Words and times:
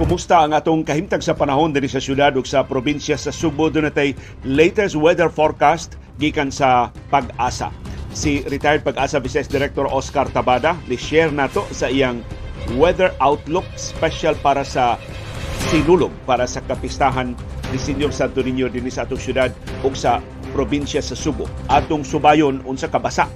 Kumusta 0.00 0.40
ang 0.40 0.56
atong 0.56 0.80
kahimtang 0.80 1.20
sa 1.20 1.36
panahon 1.36 1.76
diri 1.76 1.84
sa 1.84 2.00
syudad 2.00 2.32
ug 2.32 2.48
sa 2.48 2.64
probinsya 2.64 3.20
sa 3.20 3.28
Subo 3.28 3.68
dunay 3.68 4.16
latest 4.48 4.96
weather 4.96 5.28
forecast 5.28 6.00
gikan 6.16 6.48
sa 6.48 6.88
Pag-asa. 7.12 7.68
Si 8.16 8.40
retired 8.48 8.80
Pag-asa 8.80 9.20
Vice 9.20 9.44
Director 9.44 9.84
Oscar 9.84 10.24
Tabada 10.32 10.72
ni 10.88 10.96
share 10.96 11.28
nato 11.28 11.68
sa 11.68 11.92
iyang 11.92 12.24
weather 12.80 13.12
outlook 13.20 13.68
special 13.76 14.32
para 14.40 14.64
sa 14.64 14.96
sinulog 15.68 16.16
para 16.24 16.48
sa 16.48 16.64
kapistahan 16.64 17.36
ni 17.68 17.76
Senyor 17.76 18.16
Santo 18.16 18.40
Niño 18.40 18.72
dinhi 18.72 18.88
sa 18.88 19.04
atong 19.04 19.20
syudad 19.20 19.52
ug 19.84 19.92
sa 19.92 20.24
probinsya 20.56 21.04
sa 21.04 21.12
Subo. 21.12 21.44
Atong 21.68 22.08
subayon 22.08 22.64
unsa 22.64 22.88
kabasa 22.88 23.28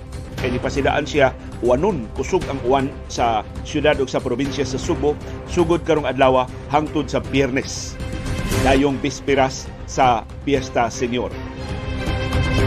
kay 0.44 0.52
nipasidaan 0.52 1.08
siya 1.08 1.32
wanon 1.64 2.04
kusog 2.12 2.44
ang 2.52 2.60
uwan 2.68 2.92
sa 3.08 3.40
syudad 3.64 3.96
ug 3.96 4.12
sa 4.12 4.20
probinsya 4.20 4.68
sa 4.68 4.76
Subo 4.76 5.16
sugod 5.48 5.80
karong 5.88 6.04
adlaw 6.04 6.44
hangtod 6.68 7.08
sa 7.08 7.24
Biyernes. 7.24 7.96
Dayong 8.60 9.00
bisperas 9.00 9.64
sa 9.88 10.28
Piesta 10.44 10.92
Senyor. 10.92 11.32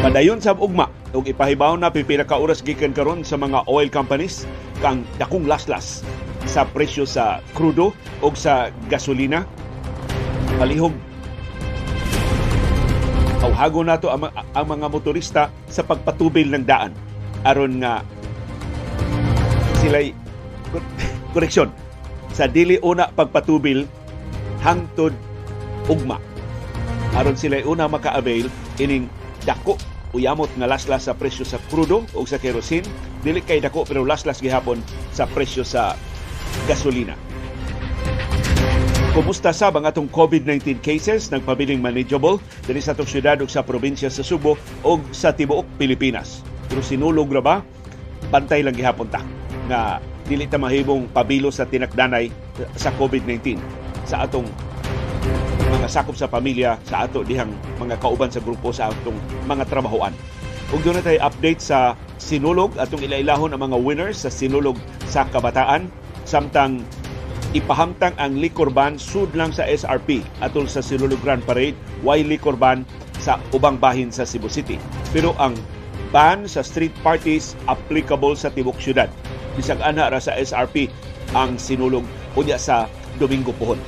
Padayon 0.01 0.41
sa 0.41 0.57
ugma 0.57 0.89
ug 1.13 1.29
ipahibaw 1.29 1.77
na 1.77 1.93
pipila 1.93 2.25
ka 2.25 2.41
oras 2.41 2.65
gikan 2.65 2.97
karon 2.97 3.21
sa 3.21 3.37
mga 3.37 3.61
oil 3.69 3.93
companies 3.93 4.49
kang 4.81 5.05
dakong 5.21 5.45
laslas 5.45 6.01
sa 6.49 6.65
presyo 6.65 7.05
sa 7.05 7.45
krudo 7.53 7.93
ug 8.25 8.33
sa 8.33 8.73
gasolina. 8.89 9.45
Palihog 10.57 10.97
Tawhago 13.37 13.85
nato 13.85 14.09
ang, 14.09 14.33
ang 14.33 14.65
mga 14.65 14.89
motorista 14.89 15.53
sa 15.69 15.85
pagpatubil 15.85 16.49
ng 16.57 16.65
daan 16.65 16.97
aron 17.45 17.81
nga 17.81 18.01
sila'y 19.83 20.13
koreksyon 21.35 21.69
sa 22.37 22.45
dili 22.45 22.77
una 22.85 23.09
pagpatubil 23.09 23.85
hangtod 24.61 25.13
ugma. 25.89 26.21
Aron 27.17 27.37
sila'y 27.37 27.65
una 27.65 27.89
maka-avail 27.89 28.49
ining 28.77 29.09
dako 29.45 29.77
uyamot 30.13 30.49
nga 30.57 30.69
laslas 30.69 31.09
sa 31.09 31.17
presyo 31.17 31.43
sa 31.43 31.61
krudo 31.69 32.05
o 32.13 32.25
sa 32.25 32.37
kerosene. 32.41 32.85
Dili 33.25 33.41
kay 33.41 33.61
dako 33.61 33.85
pero 33.85 34.05
laslas 34.05 34.41
gihapon 34.41 34.81
sa 35.11 35.25
presyo 35.25 35.65
sa 35.65 35.97
gasolina. 36.69 37.17
Kumusta 39.17 39.49
sa 39.49 39.73
ang 39.73 39.81
atong 39.81 40.13
COVID-19 40.13 40.77
cases? 40.85 41.33
Nagpabiling 41.33 41.81
manageable 41.81 42.37
dinhi 42.69 42.85
sa 42.85 42.93
atong 42.93 43.09
syudad 43.09 43.41
ug 43.41 43.49
sa 43.49 43.65
probinsya 43.65 44.13
sa 44.13 44.21
Subo 44.21 44.61
ug 44.85 45.01
sa 45.09 45.33
tibuok 45.33 45.65
Pilipinas. 45.81 46.45
Pero 46.67 46.81
sinulog 46.83 47.31
ra 47.31 47.41
ba? 47.41 47.55
Bantay 48.27 48.61
lang 48.61 48.75
gihapon 48.75 49.07
ta 49.07 49.23
nga 49.67 49.99
dili 50.27 50.47
ta 50.47 50.59
mahibong 50.59 51.07
pabilo 51.11 51.51
sa 51.51 51.63
tinakdanay 51.63 52.27
sa 52.75 52.91
COVID-19 52.99 53.59
sa 54.03 54.27
atong 54.27 54.47
mga 55.67 55.87
sakop 55.91 56.15
sa 56.15 56.31
pamilya 56.31 56.79
sa 56.87 57.07
ato 57.07 57.23
dihang 57.23 57.51
mga 57.79 57.99
kauban 57.99 58.31
sa 58.31 58.43
grupo 58.43 58.71
sa 58.71 58.91
atong 58.91 59.15
mga 59.47 59.67
trabahoan. 59.67 60.15
Ug 60.71 60.83
doon 60.83 60.99
tay 60.99 61.19
update 61.19 61.63
sa 61.63 61.95
sinulog 62.19 62.75
atong 62.75 63.03
ilailahon 63.03 63.55
ang 63.55 63.61
mga 63.71 63.77
winners 63.79 64.19
sa 64.23 64.31
sinulog 64.31 64.75
sa 65.07 65.23
kabataan 65.31 65.87
samtang 66.27 66.83
ipahamtang 67.55 68.11
ang 68.19 68.35
liquor 68.35 68.67
ban 68.67 68.99
sud 68.99 69.31
lang 69.31 69.55
sa 69.55 69.63
SRP 69.63 70.19
atol 70.43 70.67
sa 70.67 70.83
Sinulog 70.83 71.23
Grand 71.23 71.39
Parade 71.39 71.79
why 72.03 72.19
liquor 72.19 72.59
ban 72.59 72.83
sa 73.23 73.39
ubang 73.55 73.79
bahin 73.79 74.11
sa 74.11 74.27
Cebu 74.27 74.51
City 74.51 74.75
pero 75.15 75.31
ang 75.39 75.55
ban 76.09 76.47
sa 76.47 76.63
street 76.63 76.93
parties 77.03 77.57
applicable 77.67 78.33
sa 78.33 78.51
tibok 78.51 78.79
syudad 78.79 79.11
bisag 79.57 79.81
ana 79.81 80.07
ra 80.07 80.21
sa 80.21 80.37
SRP 80.37 80.87
ang 81.35 81.57
sinulog 81.59 82.05
unya 82.37 82.55
sa 82.55 82.85
Domingo 83.17 83.51
pohon 83.57 83.81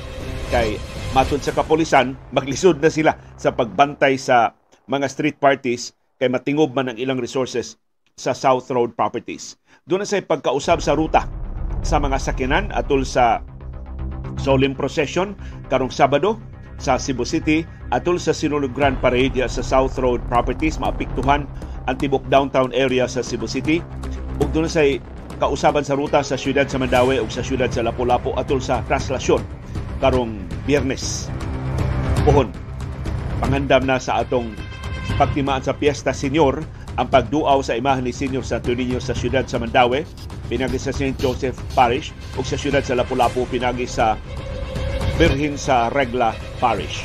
kay 0.50 0.76
matud 1.14 1.38
sa 1.40 1.54
kapolisan 1.54 2.18
maglisod 2.36 2.82
na 2.82 2.90
sila 2.90 3.14
sa 3.38 3.54
pagbantay 3.54 4.18
sa 4.18 4.52
mga 4.90 5.06
street 5.06 5.38
parties 5.38 5.94
kay 6.18 6.26
matingob 6.26 6.74
man 6.74 6.90
ang 6.90 6.98
ilang 6.98 7.22
resources 7.22 7.78
sa 8.20 8.36
South 8.36 8.68
Road 8.68 8.92
Properties. 8.92 9.56
Doon 9.88 10.04
na 10.04 10.08
sa 10.08 10.20
pagkausab 10.20 10.84
sa 10.84 10.92
ruta 10.92 11.24
sa 11.80 11.96
mga 11.96 12.20
sakinan 12.20 12.68
atol 12.76 13.06
sa 13.06 13.40
solemn 14.36 14.76
procession 14.76 15.32
karong 15.72 15.88
Sabado 15.88 16.36
sa 16.76 17.00
Cebu 17.00 17.24
City 17.24 17.64
atol 17.88 18.20
sa 18.20 18.36
Sinulog 18.36 18.76
Grand 18.76 19.00
Parade 19.00 19.40
sa 19.48 19.64
South 19.64 19.96
Road 19.96 20.20
Properties 20.28 20.76
maapektuhan 20.76 21.48
ang 21.90 21.98
tibok 21.98 22.22
downtown 22.30 22.70
area 22.70 23.10
sa 23.10 23.18
Cebu 23.18 23.50
City 23.50 23.82
ug 24.38 24.46
doon 24.54 24.70
sa 24.70 24.86
kausaban 25.42 25.82
sa 25.82 25.98
ruta 25.98 26.22
sa 26.22 26.38
siyudad 26.38 26.70
sa 26.70 26.78
Mandawi 26.78 27.18
ug 27.18 27.26
sa 27.26 27.42
siyudad 27.42 27.66
sa 27.66 27.82
Lapu-Lapu 27.82 28.30
atol 28.38 28.62
sa 28.62 28.86
traslasyon 28.86 29.42
karong 29.98 30.38
Biyernes. 30.70 31.26
Pohon, 32.22 32.54
pangandam 33.42 33.82
na 33.82 33.98
sa 33.98 34.22
atong 34.22 34.54
pagtimaan 35.18 35.66
sa 35.66 35.74
Piesta 35.74 36.14
Senior 36.14 36.62
ang 36.94 37.10
pagduaw 37.10 37.58
sa 37.58 37.74
imahe 37.74 37.98
ni 38.06 38.14
Senior 38.14 38.46
Santo 38.46 38.70
Niño 38.70 39.02
sa 39.02 39.10
siyudad 39.10 39.50
sa 39.50 39.58
Mandawi 39.58 40.06
pinagi 40.46 40.78
sa 40.78 40.94
St. 40.94 41.18
Joseph 41.18 41.58
Parish 41.74 42.14
ug 42.38 42.46
sa 42.46 42.54
siyudad 42.54 42.86
sa 42.86 42.94
Lapu-Lapu 42.94 43.50
pinagi 43.50 43.90
sa 43.90 44.14
Birhin 45.18 45.58
sa 45.58 45.90
Regla 45.90 46.38
Parish. 46.62 47.02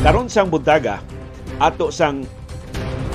Karon 0.00 0.32
sang 0.32 0.48
buntaga 0.48 1.04
ato 1.58 1.90
sang 1.90 2.22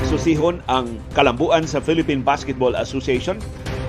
susihon 0.07 0.59
ang 0.67 0.99
kalambuan 1.15 1.63
sa 1.63 1.79
Philippine 1.79 2.23
Basketball 2.23 2.75
Association 2.75 3.39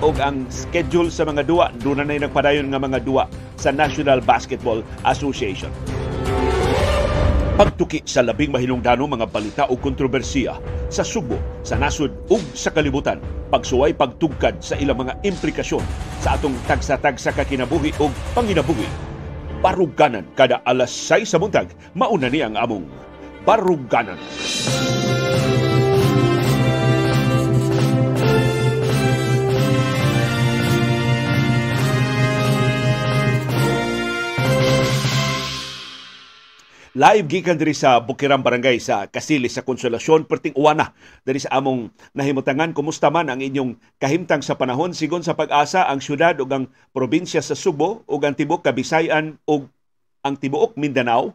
ug 0.02 0.16
ang 0.18 0.46
schedule 0.50 1.08
sa 1.10 1.26
mga 1.26 1.46
duwa 1.46 1.70
doon 1.82 2.04
na 2.04 2.18
nagpadayon 2.18 2.70
nga 2.70 2.80
mga 2.82 3.02
duwa 3.02 3.24
sa 3.58 3.70
National 3.70 4.22
Basketball 4.22 4.82
Association 5.06 5.70
pagtuki 7.54 8.02
sa 8.02 8.26
labing 8.26 8.50
mahinungdanong 8.50 9.14
mga 9.14 9.26
balita 9.30 9.62
o 9.70 9.78
kontrobersiya 9.78 10.58
sa 10.90 11.06
Subo, 11.06 11.38
sa 11.62 11.78
nasod 11.78 12.10
ug 12.26 12.42
sa 12.50 12.74
kalibutan, 12.74 13.22
pagsuway 13.54 13.94
pagtugkad 13.94 14.58
sa 14.58 14.74
ilang 14.74 15.06
mga 15.06 15.22
implikasyon 15.22 15.82
sa 16.18 16.34
atong 16.34 16.58
tagsa-tagsa 16.66 17.30
kakinabuhi 17.30 17.94
o 18.02 18.10
panginabuhi. 18.34 18.90
Baruganan 19.62 20.26
kada 20.34 20.66
alas 20.66 20.90
6 20.90 21.30
sa 21.30 21.38
buntag, 21.38 21.70
mauna 21.94 22.26
ni 22.26 22.42
ang 22.42 22.58
among 22.58 22.90
Baruganan. 23.46 24.18
Baruganan. 24.18 25.23
Live 36.94 37.26
gikan 37.26 37.58
diri 37.58 37.74
sa 37.74 37.98
Bukirang 37.98 38.46
Barangay 38.46 38.78
sa 38.78 39.10
Kasili 39.10 39.50
sa 39.50 39.66
Konsolasyon 39.66 40.30
perting 40.30 40.54
uwana 40.54 40.94
diri 41.26 41.42
sa 41.42 41.58
among 41.58 41.90
nahimutangan 42.14 42.70
kumusta 42.70 43.10
man 43.10 43.26
ang 43.26 43.42
inyong 43.42 43.74
kahimtang 43.98 44.46
sa 44.46 44.54
panahon 44.54 44.94
sigon 44.94 45.26
sa 45.26 45.34
pag-asa 45.34 45.90
ang 45.90 45.98
syudad 45.98 46.38
ug 46.38 46.46
ang 46.54 46.70
probinsya 46.94 47.42
sa 47.42 47.58
Subo 47.58 48.06
ug 48.06 48.22
ang 48.22 48.38
tibuok 48.38 48.62
Kabisayan 48.62 49.42
ug 49.42 49.66
ang 50.22 50.38
tibuok 50.38 50.78
Mindanao 50.78 51.34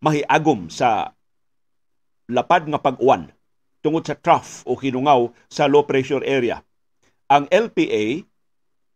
mahiagom 0.00 0.72
sa 0.72 1.12
lapad 2.32 2.64
nga 2.72 2.80
pag-uwan 2.80 3.28
tungod 3.84 4.08
sa 4.08 4.16
trough 4.16 4.64
o 4.64 4.72
hinungaw 4.72 5.28
sa 5.52 5.68
low 5.68 5.84
pressure 5.84 6.24
area. 6.24 6.64
Ang 7.28 7.44
LPA 7.52 8.24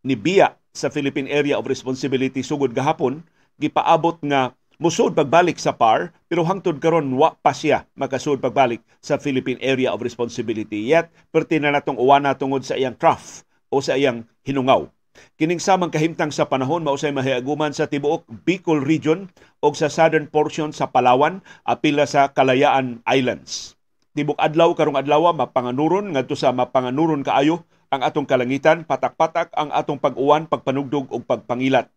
ni 0.09 0.15
Biya 0.17 0.57
sa 0.73 0.89
Philippine 0.89 1.29
Area 1.29 1.53
of 1.53 1.69
Responsibility 1.69 2.41
sugod 2.41 2.73
gahapon 2.73 3.21
gipaabot 3.61 4.17
nga 4.25 4.57
musud 4.81 5.13
pagbalik 5.13 5.61
sa 5.61 5.73
PAR 5.73 6.13
pero 6.25 6.41
hangtod 6.41 6.81
karon 6.81 7.05
wa 7.13 7.37
pa 7.37 7.53
siya 7.53 7.85
makasud 7.93 8.41
pagbalik 8.41 8.81
sa 9.03 9.21
Philippine 9.21 9.61
Area 9.61 9.93
of 9.93 10.01
Responsibility 10.01 10.89
yet 10.89 11.13
perti 11.29 11.61
na 11.61 11.73
natong 11.73 11.99
uwana 11.99 12.33
tungod 12.33 12.65
sa 12.65 12.73
iyang 12.73 12.97
trough 12.97 13.45
o 13.69 13.81
sa 13.81 13.97
iyang 13.97 14.25
hinungaw. 14.45 14.89
Kining 15.37 15.61
samang 15.61 15.93
kahimtang 15.93 16.33
sa 16.33 16.49
panahon 16.49 16.81
mausay 16.81 17.13
mahiaguman 17.13 17.69
sa 17.69 17.85
tibuok 17.85 18.25
Bicol 18.45 18.81
region 18.81 19.29
o 19.61 19.69
sa 19.77 19.85
southern 19.85 20.25
portion 20.25 20.73
sa 20.73 20.89
Palawan 20.89 21.45
apila 21.69 22.09
sa 22.09 22.33
Kalayaan 22.33 23.05
Islands. 23.05 23.77
Tibok 24.17 24.37
adlaw 24.41 24.73
karong 24.73 24.97
adlaw 24.97 25.29
mapanganuron 25.33 26.13
ngadto 26.17 26.33
sa 26.33 26.49
mapanganuron 26.49 27.21
kaayo 27.21 27.65
ang 27.93 28.01
atong 28.01 28.25
kalangitan 28.25 28.89
patak-patak 28.89 29.53
ang 29.53 29.69
atong 29.69 30.01
pag-uwan, 30.01 30.49
pagpanugdog 30.49 31.13
ug 31.13 31.21
pagpangilat 31.29 31.92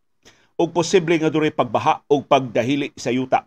ug 0.56 0.72
posible 0.72 1.20
nga 1.20 1.28
dunay 1.28 1.52
pagbaha 1.52 2.08
o 2.08 2.24
pagdahili 2.24 2.92
sa 2.96 3.12
yuta. 3.12 3.44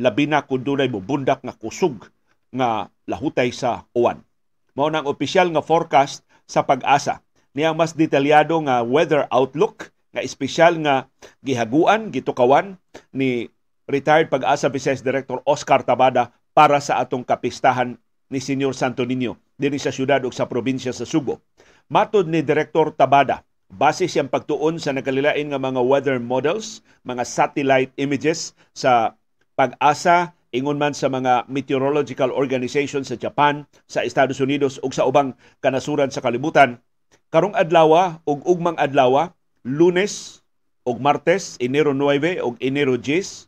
Labi 0.00 0.24
na 0.24 0.44
kung 0.44 0.64
dunay 0.64 0.88
mubundak 0.88 1.44
nga 1.44 1.52
kusog 1.52 2.08
nga 2.50 2.88
lahutay 3.04 3.52
sa 3.52 3.84
uwan. 3.92 4.24
Mao 4.72 4.88
nang 4.88 5.04
opisyal 5.04 5.52
nga 5.52 5.60
forecast 5.60 6.24
sa 6.48 6.64
pag-asa. 6.64 7.20
Niyang 7.52 7.76
mas 7.76 7.92
detalyado 7.92 8.56
nga 8.64 8.80
weather 8.80 9.28
outlook 9.28 9.92
nga 10.10 10.24
espesyal 10.24 10.80
nga 10.82 11.06
gihaguan, 11.44 12.10
gitukawan 12.10 12.80
ni 13.14 13.52
retired 13.86 14.32
pag-asa 14.32 14.72
Vice 14.72 15.02
Director 15.04 15.42
Oscar 15.46 15.84
Tabada 15.84 16.34
para 16.56 16.80
sa 16.82 16.98
atong 16.98 17.22
kapistahan 17.22 17.98
ni 18.30 18.38
Senyor 18.38 18.74
Santo 18.74 19.02
Niño 19.02 19.38
dinhi 19.60 19.76
sa 19.76 19.92
syudad 19.92 20.24
ug 20.24 20.32
sa 20.32 20.48
probinsya 20.48 20.96
sa 20.96 21.04
Subo. 21.04 21.44
Matod 21.90 22.30
ni 22.30 22.40
Director 22.40 22.94
Tabada, 22.94 23.42
base 23.70 24.10
siyang 24.10 24.28
pagtuon 24.28 24.82
sa 24.82 24.90
nakalilain 24.90 25.46
nga 25.46 25.60
mga 25.62 25.80
weather 25.80 26.18
models, 26.18 26.82
mga 27.06 27.22
satellite 27.22 27.92
images 27.96 28.52
sa 28.74 29.14
pag-asa 29.54 30.34
ingon 30.50 30.82
man 30.82 30.90
sa 30.90 31.06
mga 31.06 31.46
meteorological 31.46 32.34
organization 32.34 33.06
sa 33.06 33.14
Japan, 33.14 33.62
sa 33.86 34.02
Estados 34.02 34.42
Unidos 34.42 34.82
ug 34.82 34.90
sa 34.90 35.06
ubang 35.06 35.38
kanasuran 35.62 36.10
sa 36.10 36.18
kalibutan. 36.18 36.82
Karong 37.30 37.54
adlaw 37.54 38.18
ug 38.26 38.42
ugmang 38.42 38.74
adlaw, 38.74 39.30
Lunes 39.62 40.42
ug 40.82 40.98
Martes, 40.98 41.54
Enero 41.62 41.94
9 41.94 42.42
ug 42.42 42.58
Enero 42.58 42.98
10, 42.98 43.46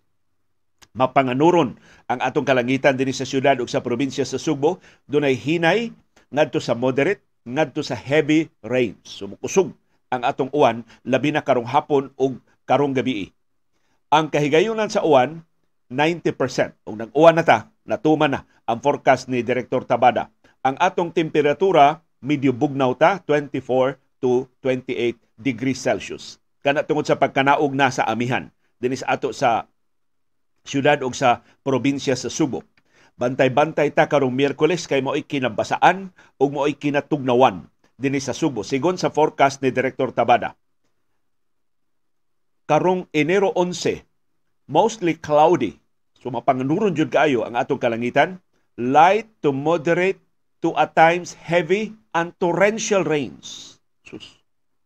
mapanganuron 0.94 1.74
ang 2.06 2.20
atong 2.22 2.46
kalangitan 2.46 2.94
dinhi 2.94 3.16
sa 3.16 3.26
syudad 3.26 3.58
ug 3.58 3.66
sa 3.66 3.82
probinsya 3.82 4.22
sa 4.22 4.38
Subo 4.38 4.78
dunay 5.08 5.34
hinay 5.34 5.90
ngadto 6.30 6.60
sa 6.60 6.76
moderate 6.76 7.24
ngadto 7.48 7.80
sa 7.80 7.96
heavy 7.96 8.52
rains 8.60 9.00
sumukusog 9.08 9.72
ang 10.12 10.28
atong 10.28 10.52
uwan 10.52 10.84
labi 11.08 11.32
na 11.32 11.40
karong 11.40 11.64
hapon 11.64 12.12
ug 12.20 12.36
karong 12.68 12.92
gabi. 12.92 13.32
Ang 14.12 14.28
kahigayunan 14.28 14.92
sa 14.92 15.00
uwan 15.00 15.40
90% 15.88 16.76
ug 16.84 17.00
nag-uwan 17.00 17.40
na 17.40 17.44
ta 17.48 17.72
natuman 17.88 18.36
na 18.36 18.40
ang 18.68 18.84
forecast 18.84 19.32
ni 19.32 19.40
Director 19.40 19.88
Tabada. 19.88 20.28
Ang 20.60 20.76
atong 20.76 21.10
temperatura 21.16 22.04
medyo 22.20 22.52
bugnaw 22.52 22.92
ta 22.92 23.24
24 23.24 23.96
to 24.20 24.46
28 24.60 25.16
degrees 25.40 25.80
Celsius. 25.80 26.36
Kana 26.60 26.84
tungod 26.84 27.08
sa 27.08 27.16
pagkanaog 27.16 27.72
na 27.72 27.88
sa 27.88 28.04
amihan 28.04 28.52
dinhi 28.78 29.00
sa 29.00 29.16
ato 29.16 29.32
sa 29.32 29.66
syudad 30.62 31.00
ug 31.00 31.16
sa 31.16 31.40
probinsya 31.64 32.14
sa 32.14 32.28
Subo. 32.28 32.62
Bantay-bantay 33.16 33.90
ta 33.96 34.06
karong 34.08 34.32
Miyerkules 34.32 34.84
kay 34.86 35.00
mo'y 35.00 35.24
kinabasaan 35.24 36.12
ug 36.36 36.48
mo'y 36.52 36.76
kinatugnawan 36.76 37.71
dinhi 37.96 38.20
sa 38.20 38.36
Subo 38.36 38.64
sigon 38.66 38.96
sa 38.96 39.12
forecast 39.12 39.60
ni 39.60 39.70
Director 39.72 40.10
Tabada. 40.12 40.56
Karong 42.66 43.10
Enero 43.10 43.52
11, 43.58 44.06
mostly 44.70 45.18
cloudy. 45.18 45.76
So 46.16 46.30
mapanganuron 46.30 46.94
jud 46.94 47.10
kaayo 47.10 47.42
ang 47.42 47.58
atong 47.58 47.82
kalangitan, 47.82 48.38
light 48.78 49.26
to 49.42 49.50
moderate 49.50 50.22
to 50.62 50.70
at 50.78 50.94
times 50.94 51.34
heavy 51.34 51.92
and 52.14 52.30
torrential 52.38 53.02
rains. 53.02 53.76
Sus, 54.06 54.38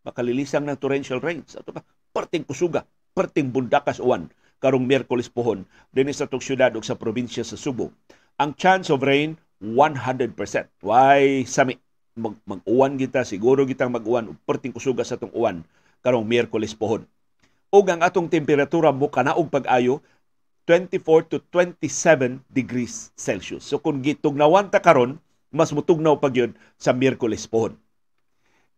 makalilisang 0.02 0.64
ng 0.64 0.80
torrential 0.80 1.20
rains. 1.20 1.54
Ato 1.54 1.76
pa, 1.76 1.84
perting 2.10 2.48
kusuga, 2.48 2.88
perting 3.12 3.52
bundakas 3.52 4.00
uwan 4.00 4.32
karong 4.56 4.88
Miyerkules 4.88 5.28
pohon 5.28 5.68
dinhi 5.92 6.16
sa 6.16 6.24
tong 6.24 6.40
syudad 6.40 6.72
ug 6.72 6.82
sa 6.82 6.96
probinsya 6.96 7.44
sa 7.44 7.60
Subo. 7.60 7.92
Ang 8.40 8.56
chance 8.56 8.88
of 8.88 9.04
rain 9.04 9.36
100%. 9.60 10.36
Why 10.84 11.44
sami 11.48 11.80
mag, 12.16 12.34
mag-uwan 12.48 12.96
kita 12.96 13.22
siguro 13.28 13.68
gitang 13.68 13.92
mag-uwan 13.92 14.32
perting 14.48 14.72
kusuga 14.72 15.04
sa 15.04 15.20
tong 15.20 15.30
uwan 15.36 15.60
karong 16.00 16.24
Miyerkules 16.24 16.72
pohon. 16.72 17.04
Ug 17.68 17.84
ang 17.92 18.00
atong 18.00 18.32
temperatura 18.32 18.88
mo 18.90 19.12
kanaog 19.12 19.52
pag-ayo 19.52 20.00
24 20.64 21.30
to 21.30 21.38
27 21.52 22.42
degrees 22.50 23.12
Celsius. 23.14 23.68
So 23.68 23.78
kung 23.78 24.02
gitugnawan 24.02 24.72
ta 24.72 24.82
karon, 24.82 25.20
mas 25.52 25.70
mutugnaw 25.70 26.18
pag 26.18 26.34
yun 26.34 26.52
sa 26.80 26.90
Miyerkules 26.90 27.46
pohon. 27.46 27.76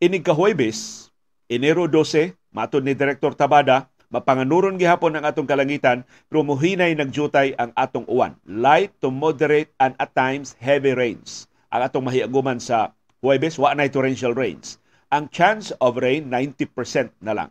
Inig 0.02 0.26
kahuwebes, 0.26 1.08
Enero 1.48 1.88
12, 1.88 2.36
matod 2.52 2.84
ni 2.84 2.92
Director 2.92 3.32
Tabada, 3.32 3.88
Mapanganuron 4.08 4.80
gihapon 4.80 5.20
ang 5.20 5.28
atong 5.28 5.44
kalangitan 5.44 6.00
pero 6.32 6.40
muhinay 6.40 6.96
nagjutay 6.96 7.52
ang 7.60 7.76
atong 7.76 8.08
uwan. 8.08 8.40
Light 8.48 8.88
to 9.04 9.12
moderate 9.12 9.68
and 9.76 9.92
at 10.00 10.16
times 10.16 10.56
heavy 10.56 10.96
rains. 10.96 11.44
Ang 11.68 11.84
atong 11.84 12.08
mahiaguman 12.08 12.56
sa 12.56 12.96
Huwebes, 13.18 13.58
wa 13.58 13.74
na 13.74 13.90
torrential 13.90 14.34
rains. 14.34 14.78
Ang 15.10 15.26
chance 15.32 15.74
of 15.82 15.98
rain 15.98 16.30
90% 16.30 17.10
na 17.18 17.34
lang. 17.34 17.50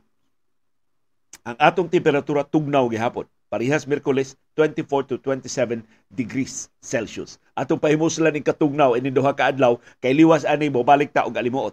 Ang 1.43 1.57
atong 1.59 1.91
temperatura 1.91 2.47
tugnaw 2.47 2.87
gihapon. 2.87 3.27
Parihas 3.47 3.87
Merkules 3.87 4.35
24 4.59 5.07
to 5.07 5.15
27 5.23 5.79
degrees 6.11 6.67
Celsius. 6.83 7.39
Atong 7.55 7.79
pahimuslan 7.79 8.35
ning 8.35 8.43
katugnaw 8.43 8.99
ini 8.99 9.07
duha 9.07 9.31
ka 9.31 9.55
adlaw 9.55 9.79
kay 10.03 10.11
liwas 10.11 10.43
ani 10.43 10.67
mo 10.67 10.83
balik 10.83 11.15
ta 11.15 11.23
og 11.23 11.39
alimuot. 11.39 11.71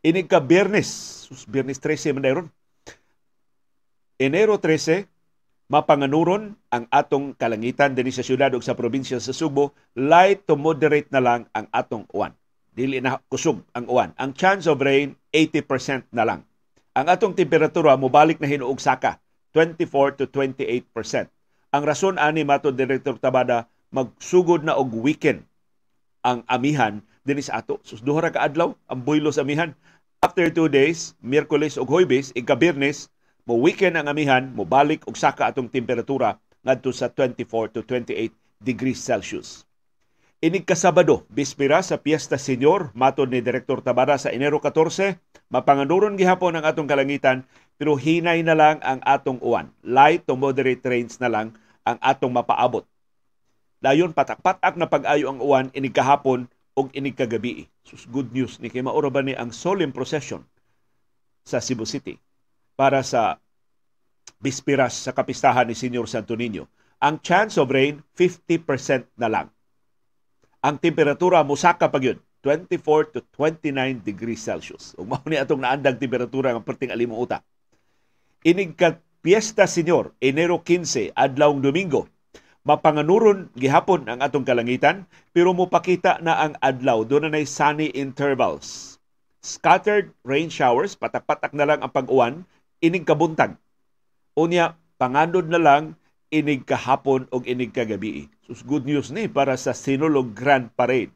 Ini 0.00 0.24
ka 0.24 0.40
Biyernes, 0.40 0.88
Biyernes 1.52 1.76
13 1.84 2.16
man 2.16 2.24
dayron. 2.24 2.48
Enero 4.16 4.56
13, 4.56 5.04
mapanganuron 5.68 6.56
ang 6.72 6.88
atong 6.88 7.36
kalangitan 7.36 7.92
dinhi 7.92 8.16
sa 8.16 8.24
syudad 8.24 8.48
ug 8.56 8.64
sa 8.64 8.72
probinsya 8.72 9.20
sa 9.20 9.36
Subo, 9.36 9.76
light 9.92 10.48
to 10.48 10.56
moderate 10.56 11.12
na 11.12 11.20
lang 11.20 11.44
ang 11.52 11.68
atong 11.68 12.08
uwan. 12.16 12.32
Dili 12.76 13.00
na 13.00 13.16
kusog 13.32 13.64
ang 13.72 13.88
uwan. 13.88 14.12
Ang 14.20 14.36
chance 14.36 14.68
of 14.68 14.84
rain 14.84 15.16
80% 15.32 16.12
na 16.12 16.28
lang. 16.28 16.44
Ang 16.92 17.08
atong 17.08 17.32
temperatura 17.32 17.96
mobalik 17.96 18.36
na 18.36 18.44
hinuog 18.44 18.76
saka 18.76 19.16
24 19.56 20.20
to 20.20 20.24
28%. 20.28 20.84
Ang 21.72 21.82
rason 21.88 22.20
ani 22.20 22.44
mato 22.44 22.68
Director 22.68 23.16
Tabada 23.16 23.64
magsugod 23.88 24.60
na 24.60 24.76
og 24.76 24.92
weekend 24.92 25.48
ang 26.20 26.44
amihan 26.52 27.00
dinhi 27.24 27.40
sa 27.40 27.64
ato. 27.64 27.80
Sus 27.80 28.04
duha 28.04 28.28
ka 28.28 28.44
adlaw 28.44 28.76
ang 28.92 29.00
builos 29.02 29.40
amihan. 29.40 29.72
After 30.20 30.48
two 30.48 30.68
days, 30.68 31.16
Miyerkules 31.20 31.76
ug 31.76 31.88
Huwebes, 31.88 32.32
ika-Biyernes, 32.32 33.12
mo 33.44 33.60
weekend 33.60 33.94
ang 34.00 34.08
amihan, 34.08 34.48
mo 34.52 34.64
balik 34.64 35.04
og 35.04 35.14
saka 35.18 35.48
atong 35.50 35.70
temperatura 35.70 36.40
ngadto 36.66 36.90
sa 36.90 37.12
24 37.12 37.72
to 37.76 37.80
28 37.84 38.32
degrees 38.62 38.98
Celsius. 38.98 39.65
Inig 40.44 40.68
kasabado, 40.68 41.24
bispira 41.32 41.80
sa 41.80 41.96
Piesta 41.96 42.36
Senior, 42.36 42.92
matod 42.92 43.32
ni 43.32 43.40
Direktor 43.40 43.80
Tabara 43.80 44.20
sa 44.20 44.28
Enero 44.28 44.60
14, 44.60 45.16
mapanganuron 45.48 46.20
gihapon 46.20 46.60
ang 46.60 46.68
atong 46.68 46.84
kalangitan, 46.84 47.48
pero 47.80 47.96
hinay 47.96 48.44
na 48.44 48.52
lang 48.52 48.76
ang 48.84 49.00
atong 49.00 49.40
uwan. 49.40 49.72
Light 49.80 50.28
to 50.28 50.36
moderate 50.36 50.84
rains 50.84 51.16
na 51.24 51.32
lang 51.32 51.56
ang 51.88 51.96
atong 52.04 52.36
mapaabot. 52.36 52.84
Dayon 53.80 54.12
patak-patak 54.12 54.76
na 54.76 54.84
pag-ayo 54.84 55.32
ang 55.32 55.40
uwan 55.40 55.72
inig 55.72 55.96
kahapon 55.96 56.52
og 56.76 56.92
inig 56.92 57.16
kagabi. 57.16 57.72
Sus 57.80 58.04
good 58.04 58.28
news 58.36 58.60
ni 58.60 58.68
kay 58.68 58.84
maura 58.84 59.08
ba 59.08 59.24
ni 59.24 59.32
ang 59.32 59.56
solemn 59.56 59.96
procession 59.96 60.44
sa 61.48 61.64
Cebu 61.64 61.88
City 61.88 62.20
para 62.76 63.00
sa 63.00 63.40
bispiras 64.44 65.00
sa 65.00 65.16
kapistahan 65.16 65.64
ni 65.64 65.72
Senyor 65.72 66.04
Santo 66.12 66.36
Niño. 66.36 66.68
Ang 67.00 67.24
chance 67.24 67.56
of 67.56 67.72
rain, 67.72 68.04
50% 68.12 69.16
na 69.16 69.32
lang. 69.32 69.55
Ang 70.64 70.80
temperatura 70.80 71.44
musaka 71.44 71.88
pag 71.90 72.04
yun, 72.04 72.18
24 72.40 73.12
to 73.16 73.20
29 73.34 74.06
degrees 74.06 74.40
Celsius. 74.40 74.94
Ug 74.94 75.10
mao 75.10 75.24
ni 75.26 75.34
atong 75.34 75.60
naandang 75.60 75.98
temperatura 75.98 76.54
ng 76.54 76.62
perting 76.62 76.94
alimuota. 76.94 77.42
Inig 78.46 78.78
ka 78.78 79.02
Piesta 79.26 79.66
Senyor, 79.66 80.14
Enero 80.22 80.62
15, 80.62 81.10
adlawng 81.10 81.58
Domingo, 81.58 82.06
mapanganuron 82.62 83.50
gihapon 83.58 84.06
ang 84.06 84.22
atong 84.22 84.46
kalangitan 84.46 85.02
pero 85.34 85.50
mupakita 85.50 86.22
na 86.22 86.38
ang 86.46 86.54
adlaw 86.62 87.02
doon 87.02 87.34
na 87.34 87.42
sunny 87.42 87.90
intervals. 87.90 89.02
Scattered 89.42 90.14
rain 90.22 90.46
showers, 90.46 90.94
patak-patak 90.94 91.50
na 91.58 91.66
lang 91.66 91.82
ang 91.82 91.90
pag-uwan 91.90 92.46
inig 92.78 93.02
kabuntag. 93.02 93.58
Unya, 94.38 94.78
pangandod 94.94 95.50
na 95.50 95.58
lang 95.58 95.98
inig 96.30 96.62
kahapon 96.62 97.26
o 97.34 97.42
inig 97.42 97.74
kagabi. 97.74 98.30
Sus 98.46 98.62
good 98.62 98.86
news 98.86 99.10
ni 99.10 99.26
para 99.26 99.58
sa 99.58 99.74
Sinulog 99.74 100.30
Grand 100.30 100.70
Parade. 100.70 101.10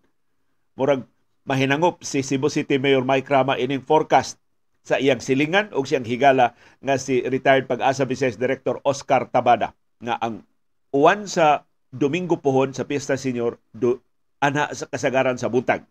Murag 0.75 1.07
mahinangop 1.47 2.03
si 2.03 2.27
Cebu 2.27 2.51
City 2.51 2.83
Mayor 2.83 3.07
Mike 3.07 3.31
Rama 3.31 3.55
ining 3.55 3.87
forecast 3.87 4.43
sa 4.83 4.99
iyang 4.99 5.23
silingan 5.23 5.71
o 5.71 5.87
siyang 5.87 6.03
higala 6.03 6.59
nga 6.83 6.99
si 6.99 7.23
retired 7.23 7.71
pag-asa 7.71 8.03
Vice 8.03 8.35
Director 8.35 8.83
Oscar 8.83 9.31
Tabada 9.31 9.79
nga 10.03 10.19
ang 10.19 10.43
uwan 10.91 11.31
sa 11.31 11.63
Domingo 11.95 12.35
pohon 12.43 12.75
sa 12.75 12.83
Fiesta 12.83 13.15
Senior 13.15 13.63
do, 13.71 14.03
ana 14.43 14.67
sa 14.75 14.91
kasagaran 14.91 15.39
sa 15.39 15.47
buntag. 15.47 15.87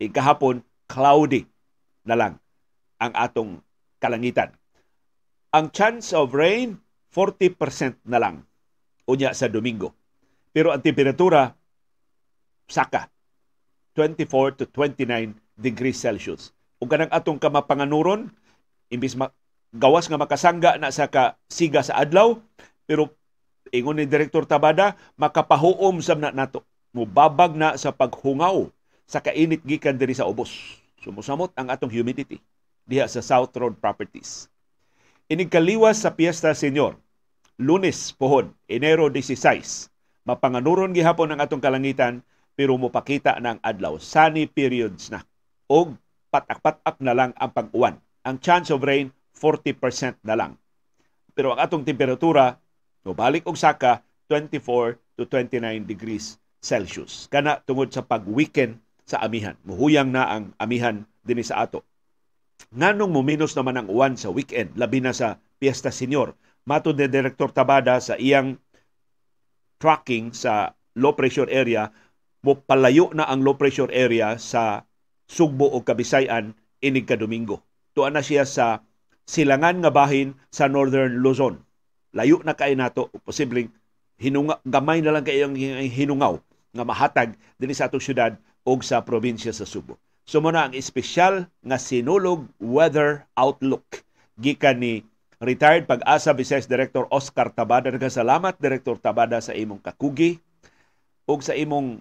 Ikahapon 0.00 0.64
cloudy 0.88 1.44
na 2.08 2.16
lang 2.16 2.34
ang 2.96 3.12
atong 3.20 3.60
kalangitan. 4.00 4.56
Ang 5.52 5.76
chance 5.76 6.16
of 6.16 6.32
rain, 6.32 6.80
40% 7.12 8.00
na 8.08 8.16
lang 8.16 8.48
unya 9.04 9.36
sa 9.36 9.44
Domingo. 9.44 9.99
Pero 10.50 10.74
ang 10.74 10.82
temperatura, 10.82 11.54
saka, 12.66 13.06
24 13.94 14.58
to 14.58 14.64
29 14.66 15.34
degrees 15.58 15.98
Celsius. 15.98 16.54
Kung 16.80 16.88
kanang 16.88 17.12
atong 17.12 17.38
kamapanganuron, 17.38 18.30
imbis 18.88 19.14
ma- 19.14 19.34
gawas 19.70 20.10
nga 20.10 20.18
makasangga 20.18 20.80
na 20.80 20.90
sa 20.90 21.06
kasiga 21.06 21.84
sa 21.84 22.00
adlaw, 22.00 22.38
pero 22.86 23.12
ingon 23.70 24.02
ni 24.02 24.06
Direktor 24.06 24.46
Tabada, 24.48 24.98
makapahuom 25.14 26.02
sa 26.02 26.18
na 26.18 26.34
nato. 26.34 26.66
Mubabag 26.90 27.54
na 27.54 27.78
sa 27.78 27.94
paghungaw 27.94 28.66
sa 29.06 29.22
kainit 29.22 29.62
gikan 29.62 29.94
diri 29.94 30.10
sa 30.10 30.26
ubos. 30.26 30.50
Sumusamot 30.98 31.54
ang 31.54 31.70
atong 31.70 31.90
humidity 31.90 32.42
diha 32.82 33.06
sa 33.06 33.22
South 33.22 33.54
Road 33.54 33.78
Properties. 33.78 34.50
Inikaliwas 35.30 36.02
sa 36.02 36.10
Piesta 36.10 36.50
Senyor, 36.50 36.98
Lunes 37.54 38.10
pohon, 38.18 38.50
Enero 38.66 39.06
16. 39.06 39.89
Mapanganuron 40.28 40.92
gihapon 40.92 41.32
ang 41.32 41.40
atong 41.40 41.62
kalangitan 41.62 42.20
pero 42.52 42.76
mopakita 42.76 43.40
ng 43.40 43.62
adlaw. 43.64 43.96
Sunny 43.96 44.44
periods 44.44 45.08
na. 45.08 45.24
Og 45.70 45.96
patak-patak 46.28 47.00
na 47.00 47.16
lang 47.16 47.30
ang 47.38 47.50
pag-uwan 47.50 47.96
Ang 48.20 48.36
chance 48.36 48.68
of 48.68 48.84
rain 48.84 49.08
40% 49.32 50.20
na 50.20 50.36
lang. 50.36 50.52
Pero 51.32 51.56
ang 51.56 51.60
atong 51.64 51.88
temperatura 51.88 52.60
balik 53.00 53.48
og 53.48 53.56
saka 53.56 54.04
24 54.28 55.00
to 55.16 55.24
29 55.24 55.88
degrees 55.88 56.36
Celsius. 56.60 57.26
Kana 57.32 57.64
tungod 57.64 57.88
sa 57.88 58.04
pag-weekend 58.04 58.76
sa 59.08 59.24
amihan. 59.24 59.56
Muhuyang 59.64 60.12
na 60.12 60.28
ang 60.28 60.52
amihan 60.60 61.08
dinhi 61.24 61.42
sa 61.42 61.64
ato. 61.64 61.80
Nganong 62.76 63.08
muminos 63.08 63.56
naman 63.56 63.80
ang 63.80 63.88
uwan 63.88 64.14
sa 64.20 64.28
weekend, 64.28 64.76
labi 64.76 65.00
na 65.00 65.16
sa 65.16 65.40
Piesta 65.56 65.88
Senior. 65.88 66.36
Matod 66.68 67.00
ni 67.00 67.08
Director 67.08 67.48
Tabada 67.50 67.96
sa 68.04 68.20
iyang 68.20 68.60
tracking 69.80 70.36
sa 70.36 70.76
low 70.94 71.16
pressure 71.16 71.48
area, 71.48 71.88
mo 72.44 72.60
palayo 72.60 73.08
na 73.16 73.26
ang 73.26 73.40
low 73.40 73.56
pressure 73.56 73.90
area 73.90 74.36
sa 74.36 74.84
Sugbo 75.24 75.66
o 75.72 75.80
Kabisayan 75.80 76.52
inig 76.84 77.08
ka 77.08 77.16
Domingo. 77.16 77.64
Tuan 77.96 78.14
na 78.14 78.22
siya 78.22 78.44
sa 78.44 78.84
silangan 79.24 79.80
nga 79.80 79.90
bahin 79.90 80.36
sa 80.52 80.68
Northern 80.68 81.24
Luzon. 81.24 81.62
Layo 82.12 82.42
na 82.42 82.58
kay 82.58 82.74
nato, 82.74 83.08
posibleng 83.22 83.70
hinunga, 84.18 84.58
gamay 84.66 85.00
na 85.00 85.14
lang 85.14 85.24
kay 85.24 85.40
ang 85.40 85.56
hinungaw 85.86 86.36
nga 86.70 86.84
mahatag 86.84 87.34
dinhi 87.56 87.74
sa 87.74 87.88
atong 87.88 88.02
syudad 88.02 88.34
o 88.66 88.76
sa 88.82 89.02
probinsya 89.02 89.54
sa 89.54 89.64
Subo. 89.64 89.96
So 90.26 90.38
muna 90.38 90.68
ang 90.68 90.74
espesyal 90.76 91.48
nga 91.64 91.78
sinulog 91.80 92.46
weather 92.60 93.26
outlook 93.34 94.04
gikan 94.38 94.78
ni 94.78 95.02
retired 95.40 95.88
pag-asa 95.88 96.36
Vice 96.36 96.68
Director 96.68 97.08
Oscar 97.08 97.48
Tabada. 97.48 97.88
Nagkasalamat 97.88 98.60
Director 98.60 99.00
Tabada 99.00 99.40
sa 99.40 99.56
imong 99.56 99.80
kakugi 99.80 100.36
o 101.24 101.40
sa 101.40 101.56
imong 101.56 101.98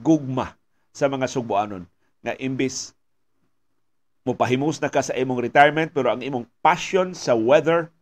gugma 0.00 0.56
sa 0.96 1.12
mga 1.12 1.28
Sugboanon 1.28 1.84
nga 2.24 2.32
imbis 2.40 2.96
mupahimus 4.24 4.80
na 4.80 4.88
ka 4.88 5.04
sa 5.04 5.12
imong 5.12 5.44
retirement 5.44 5.92
pero 5.92 6.08
ang 6.08 6.24
imong 6.24 6.48
passion 6.64 7.12
sa 7.12 7.36
weather 7.36 7.92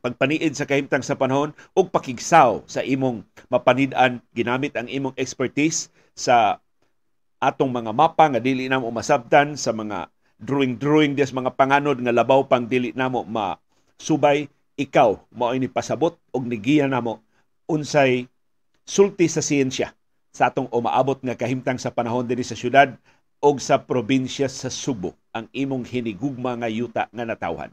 pagpaniid 0.00 0.56
sa 0.56 0.64
kahimtang 0.64 1.04
sa 1.04 1.18
panahon 1.18 1.52
ug 1.76 1.92
pakigsaw 1.92 2.64
sa 2.64 2.80
imong 2.80 3.20
mapanid-an 3.52 4.24
ginamit 4.32 4.72
ang 4.72 4.88
imong 4.88 5.12
expertise 5.20 5.92
sa 6.16 6.64
atong 7.36 7.68
mga 7.68 7.92
mapa 7.92 8.32
nga 8.32 8.40
dili 8.40 8.64
namo 8.64 8.88
masabtan 8.88 9.60
sa 9.60 9.76
mga 9.76 10.08
drawing-drawing 10.38 11.18
des 11.18 11.34
mga 11.34 11.54
panganod 11.58 11.98
nga 11.98 12.14
labaw 12.14 12.46
pang 12.46 12.64
dili 12.66 12.94
namo 12.94 13.26
masubay 13.26 14.46
ikaw 14.78 15.18
mao 15.34 15.50
ini 15.54 15.66
pasabot 15.66 16.14
og 16.30 16.42
nigiya 16.46 16.86
namo 16.86 17.18
unsay 17.66 18.30
sulti 18.86 19.26
sa 19.26 19.42
siyensya 19.42 19.90
sa 20.30 20.54
atong 20.54 20.70
umaabot 20.70 21.18
nga 21.18 21.34
kahimtang 21.34 21.82
sa 21.82 21.90
panahon 21.90 22.22
dinhi 22.22 22.46
sa 22.46 22.54
syudad 22.54 22.94
og 23.42 23.58
sa 23.58 23.78
probinsya 23.82 24.46
sa 24.46 24.70
Subo 24.70 25.14
ang 25.34 25.50
imong 25.54 25.86
hinigugma 25.86 26.58
nga 26.58 26.70
yuta 26.70 27.06
nga 27.10 27.24
natawhan. 27.26 27.70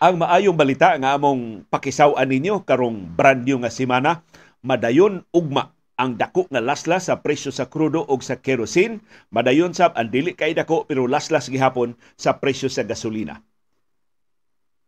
Ang 0.00 0.24
maayong 0.24 0.56
balita 0.56 0.96
nga 0.96 1.12
among 1.12 1.68
pakisaw-an 1.68 2.24
ninyo 2.24 2.64
karong 2.64 3.04
brand 3.04 3.44
new 3.44 3.60
nga 3.60 3.68
semana, 3.68 4.24
madayon 4.64 5.28
ugma 5.28 5.76
ang 6.00 6.16
dako 6.16 6.48
nga 6.48 6.64
laslas 6.64 7.12
sa 7.12 7.20
presyo 7.20 7.52
sa 7.52 7.68
krudo 7.68 8.08
o 8.08 8.16
sa 8.24 8.40
kerosene, 8.40 9.04
madayon 9.28 9.76
sab 9.76 9.92
ang 10.00 10.08
dili 10.08 10.32
kay 10.32 10.56
dako 10.56 10.88
pero 10.88 11.04
laslas 11.04 11.52
gihapon 11.52 12.00
sa 12.16 12.40
presyo 12.40 12.72
sa 12.72 12.80
gasolina. 12.80 13.44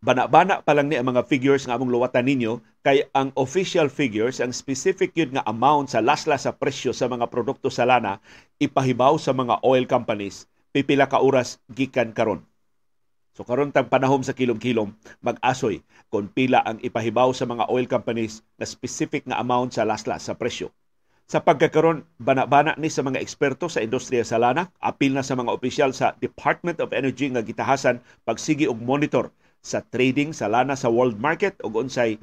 Bana-bana 0.01 0.65
pa 0.65 0.73
lang 0.73 0.89
ni 0.89 0.97
ang 0.97 1.13
mga 1.13 1.29
figures 1.29 1.69
nga 1.69 1.77
among 1.77 1.93
luwatan 1.93 2.25
ninyo 2.25 2.65
kay 2.81 3.05
ang 3.13 3.37
official 3.37 3.93
figures, 3.93 4.41
ang 4.41 4.57
specific 4.57 5.13
yun 5.13 5.37
nga 5.37 5.45
amount 5.45 5.93
sa 5.93 6.01
laslas 6.01 6.49
sa 6.49 6.57
presyo 6.57 6.97
sa 6.97 7.05
mga 7.13 7.29
produkto 7.29 7.69
sa 7.69 7.85
lana 7.85 8.17
ipahibaw 8.65 9.21
sa 9.21 9.37
mga 9.37 9.61
oil 9.61 9.85
companies 9.85 10.49
pipila 10.73 11.05
ka 11.05 11.21
oras 11.21 11.61
gikan 11.69 12.17
karon. 12.17 12.41
So 13.33 13.49
karon 13.49 13.73
tang 13.73 13.89
panahom 13.89 14.21
sa 14.21 14.37
kilom-kilom, 14.37 14.93
mag-asoy 15.25 15.81
kung 16.13 16.29
pila 16.29 16.61
ang 16.69 16.77
ipahibaw 16.85 17.33
sa 17.33 17.49
mga 17.49 17.73
oil 17.73 17.89
companies 17.89 18.45
na 18.61 18.69
specific 18.69 19.25
nga 19.25 19.41
amount 19.41 19.73
sa 19.73 19.89
laslas 19.89 20.29
sa 20.29 20.37
presyo. 20.37 20.69
Sa 21.25 21.41
pagkakaroon, 21.41 22.05
bana-bana 22.21 22.77
ni 22.77 22.93
sa 22.93 23.01
mga 23.01 23.17
eksperto 23.17 23.73
sa 23.73 23.81
industriya 23.81 24.21
sa 24.21 24.37
lana, 24.37 24.69
apil 24.85 25.17
na 25.17 25.25
sa 25.25 25.33
mga 25.33 25.49
opisyal 25.49 25.97
sa 25.97 26.13
Department 26.21 26.77
of 26.85 26.93
Energy 26.93 27.33
nga 27.33 27.41
gitahasan 27.41 28.05
pagsigi 28.29 28.69
og 28.69 28.85
monitor 28.85 29.33
sa 29.65 29.81
trading 29.81 30.37
sa 30.37 30.53
lana 30.53 30.77
sa 30.77 30.93
world 30.93 31.17
market 31.17 31.57
ug 31.65 31.81
unsay 31.81 32.21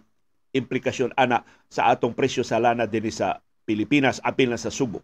implikasyon 0.53 1.17
ana 1.17 1.41
sa 1.73 1.89
atong 1.89 2.13
presyo 2.13 2.45
sa 2.45 2.61
lana 2.61 2.85
dinhi 2.85 3.09
sa 3.09 3.41
Pilipinas 3.65 4.21
apil 4.21 4.53
na 4.53 4.61
sa 4.61 4.69
Subo. 4.69 5.01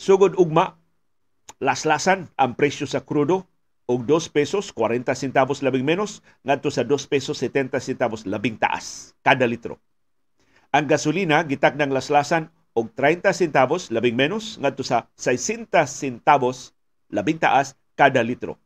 Sugod 0.00 0.32
ugma, 0.40 0.80
laslasan 1.60 2.32
ang 2.40 2.56
presyo 2.56 2.88
sa 2.88 3.04
krudo 3.04 3.44
og 3.86 4.02
2 4.02 4.34
pesos 4.34 4.74
40 4.74 5.14
centavos 5.14 5.62
labing 5.62 5.86
menos 5.86 6.22
ngadto 6.42 6.70
sa 6.74 6.82
2 6.82 7.06
pesos 7.06 7.38
70 7.38 7.78
centavos 7.78 8.26
labing 8.26 8.58
taas 8.58 9.14
kada 9.22 9.46
litro. 9.46 9.78
Ang 10.74 10.90
gasolina 10.90 11.46
gitakdang 11.46 11.94
laslasan 11.94 12.50
og 12.74 12.90
30 12.98 13.30
centavos 13.30 13.94
labing 13.94 14.18
menos 14.18 14.58
ngadto 14.58 14.82
sa 14.82 15.06
60 15.14 15.70
centavos 15.86 16.74
labing 17.14 17.38
taas 17.38 17.78
kada 17.94 18.26
litro. 18.26 18.58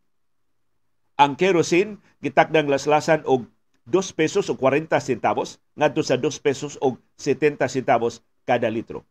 Ang 1.20 1.36
kerosene 1.36 2.00
gitakdang 2.24 2.72
laslasan 2.72 3.20
og 3.28 3.44
2 3.84 4.16
pesos 4.16 4.48
o 4.48 4.56
40 4.56 4.88
centavos 5.04 5.60
ngadto 5.76 6.00
sa 6.00 6.16
2 6.16 6.32
pesos 6.40 6.80
o 6.80 6.96
70 7.20 7.60
centavos 7.68 8.24
kada 8.48 8.72
litro. 8.72 9.04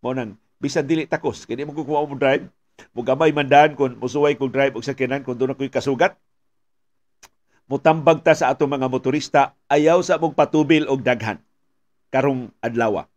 Mo 0.00 0.16
nang 0.16 0.40
bisan 0.56 0.88
dili 0.88 1.04
takos 1.04 1.44
kini 1.44 1.68
mo 1.68 1.76
kukuha 1.76 2.08
mo 2.08 2.16
drive 2.16 2.48
Mugamay 2.92 3.32
mandan 3.32 3.76
kung 3.76 3.96
musuway 3.96 4.36
kong 4.36 4.52
drive 4.52 4.74
og 4.76 4.84
sakyanan 4.84 5.24
kung 5.24 5.36
doon 5.36 5.56
ako'y 5.56 5.72
kasugat. 5.72 6.16
Mutambag 7.66 8.22
ta 8.22 8.36
sa 8.36 8.54
atong 8.54 8.70
mga 8.70 8.86
motorista, 8.86 9.56
ayaw 9.66 9.98
sa 10.04 10.20
mong 10.22 10.36
patubil 10.38 10.86
og 10.86 11.02
daghan. 11.02 11.42
Karong 12.14 12.52
adlawa. 12.62 13.10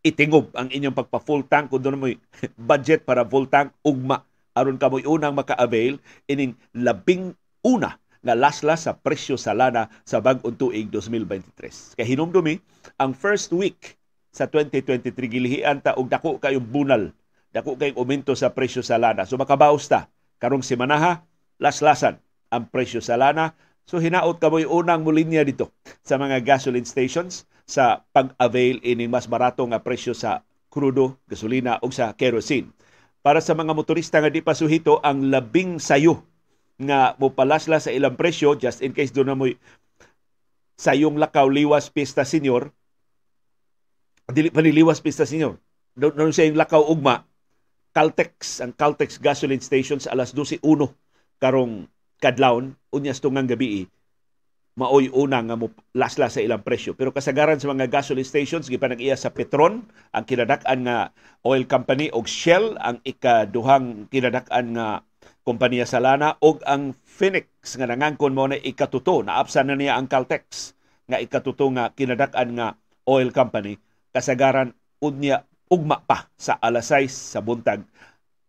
Itingob 0.00 0.54
ang 0.56 0.70
inyong 0.70 0.96
pagpa-full 0.96 1.44
tank 1.44 1.68
kung 1.68 1.82
doon 1.82 2.00
mo'y 2.00 2.14
budget 2.70 3.04
para 3.04 3.26
full 3.26 3.50
tank 3.50 3.74
ugma 3.84 4.24
aron 4.54 4.80
kamoy 4.80 5.04
unang 5.06 5.36
maka-avail 5.36 6.00
ining 6.26 6.56
labing 6.74 7.36
una 7.62 8.00
nga 8.20 8.34
laslas 8.36 8.84
sa 8.84 8.92
presyo 8.92 9.40
sa 9.40 9.56
lana 9.56 9.88
sa 10.04 10.20
bag-ong 10.20 10.56
tuig 10.56 10.92
2023. 10.92 11.96
Kay 11.96 12.06
hinumdumi 12.06 12.60
ang 13.00 13.16
first 13.16 13.48
week 13.56 13.96
sa 14.30 14.44
2023 14.46 15.10
gilihian 15.26 15.80
ta 15.80 15.96
og 15.96 16.12
dako 16.12 16.36
kayong 16.36 16.64
bunal 16.68 17.10
dako 17.50 17.74
kay 17.78 17.94
umento 17.98 18.34
sa 18.38 18.54
presyo 18.54 18.82
sa 18.82 18.98
lana. 18.98 19.26
So 19.26 19.34
makabaos 19.38 19.90
ta 19.90 20.10
karong 20.38 20.62
semanaha 20.62 21.26
laslasan 21.58 22.18
ang 22.50 22.70
presyo 22.70 23.02
sa 23.02 23.18
lana. 23.18 23.54
So 23.86 23.98
hinaot 23.98 24.38
kamoy 24.38 24.66
unang 24.66 25.02
mulinya 25.02 25.42
dito 25.42 25.74
sa 26.06 26.14
mga 26.14 26.46
gasoline 26.46 26.86
stations 26.86 27.46
sa 27.66 28.06
pag-avail 28.14 28.82
ini 28.82 29.10
mas 29.10 29.26
barato 29.26 29.62
nga 29.66 29.82
presyo 29.82 30.14
sa 30.14 30.46
krudo, 30.70 31.18
gasolina 31.26 31.82
ug 31.82 31.90
sa 31.90 32.14
kerosene. 32.14 32.70
Para 33.20 33.42
sa 33.42 33.58
mga 33.58 33.74
motorista 33.74 34.22
nga 34.22 34.30
di 34.30 34.40
pa 34.40 34.54
suhito 34.54 35.02
ang 35.02 35.28
labing 35.28 35.82
sayo 35.82 36.22
nga 36.80 37.12
mopalasla 37.20 37.76
sa 37.76 37.92
ilang 37.92 38.16
presyo 38.16 38.56
just 38.56 38.80
in 38.80 38.96
case 38.96 39.12
do 39.12 39.20
na 39.20 39.36
mo'y 39.36 39.60
sayong 40.80 41.20
lakaw 41.20 41.44
liwas 41.44 41.92
pista 41.92 42.24
senior 42.24 42.72
dili 44.32 44.48
pa 44.48 44.64
liwas 44.64 45.04
pista 45.04 45.28
senior 45.28 45.60
doon 45.92 46.32
sa 46.32 46.48
lakaw 46.48 46.80
ugma 46.88 47.28
Caltex, 47.90 48.62
ang 48.62 48.70
Caltex 48.74 49.18
gasoline 49.18 49.62
station 49.62 49.98
sa 49.98 50.14
alas 50.14 50.30
12.1 50.30 50.62
karong 51.42 51.90
kadlawon, 52.22 52.76
unyas 52.94 53.18
tungang 53.18 53.50
gabi, 53.50 53.88
maoy 54.78 55.10
una 55.10 55.42
nga 55.42 55.58
mo 55.58 55.74
lasla 55.92 56.30
sa 56.30 56.38
ilang 56.38 56.62
presyo. 56.62 56.94
Pero 56.94 57.10
kasagaran 57.10 57.58
sa 57.58 57.68
mga 57.68 57.90
gasoline 57.90 58.24
stations, 58.24 58.70
gipanag 58.70 59.02
iya 59.02 59.18
sa 59.18 59.34
Petron, 59.34 59.84
ang 60.14 60.24
kinadak-an 60.24 60.86
nga 60.86 60.98
oil 61.42 61.66
company, 61.66 62.08
og 62.14 62.30
Shell, 62.30 62.78
ang 62.78 63.02
ikaduhang 63.02 64.06
kinadak-an 64.08 64.66
nga 64.76 64.88
kompanya 65.42 65.88
sa 65.88 65.98
lana, 65.98 66.38
og 66.38 66.62
ang 66.64 66.94
Phoenix, 67.02 67.74
nga 67.74 67.90
nangangkon 67.90 68.36
mo 68.36 68.46
na 68.46 68.60
ikatuto, 68.60 69.20
naapsan 69.26 69.68
na 69.68 69.74
niya 69.74 69.98
ang 69.98 70.06
Caltex, 70.06 70.72
nga 71.10 71.18
ikatuto 71.18 71.66
nga 71.74 71.90
kinadak-an 71.90 72.50
nga 72.54 72.68
oil 73.10 73.34
company, 73.34 73.76
kasagaran 74.14 74.72
unya 75.02 75.42
ugma 75.70 76.02
pa 76.02 76.26
sa 76.34 76.58
alas 76.58 76.90
6 76.90 77.06
sa 77.06 77.38
buntag 77.38 77.86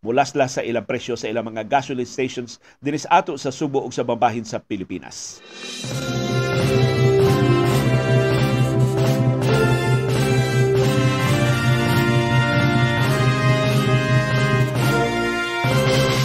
mulasla 0.01 0.49
sa 0.49 0.65
ilang 0.65 0.89
presyo 0.89 1.13
sa 1.13 1.29
ilang 1.29 1.45
mga 1.45 1.69
gasoline 1.69 2.09
stations 2.09 2.57
dinis 2.81 3.05
ato 3.05 3.37
sa 3.37 3.53
Subo 3.53 3.85
ug 3.85 3.93
sa 3.93 4.01
babahin 4.01 4.41
sa 4.41 4.57
Pilipinas. 4.57 5.37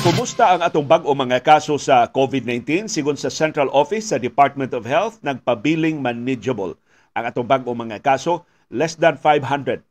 Kumusta 0.01 0.57
ang 0.57 0.65
atong 0.65 0.89
bag-o 0.89 1.13
mga 1.13 1.45
kaso 1.45 1.77
sa 1.77 2.09
COVID-19? 2.09 2.89
Sigon 2.89 3.21
sa 3.21 3.29
Central 3.29 3.69
Office 3.69 4.15
sa 4.15 4.23
Department 4.23 4.73
of 4.73 4.89
Health, 4.89 5.21
nagpabiling 5.21 6.01
manageable. 6.01 6.81
Ang 7.13 7.29
atong 7.29 7.45
bag-o 7.45 7.77
mga 7.77 8.01
kaso, 8.01 8.49
less 8.73 8.97
than 8.97 9.21
500. 9.21 9.85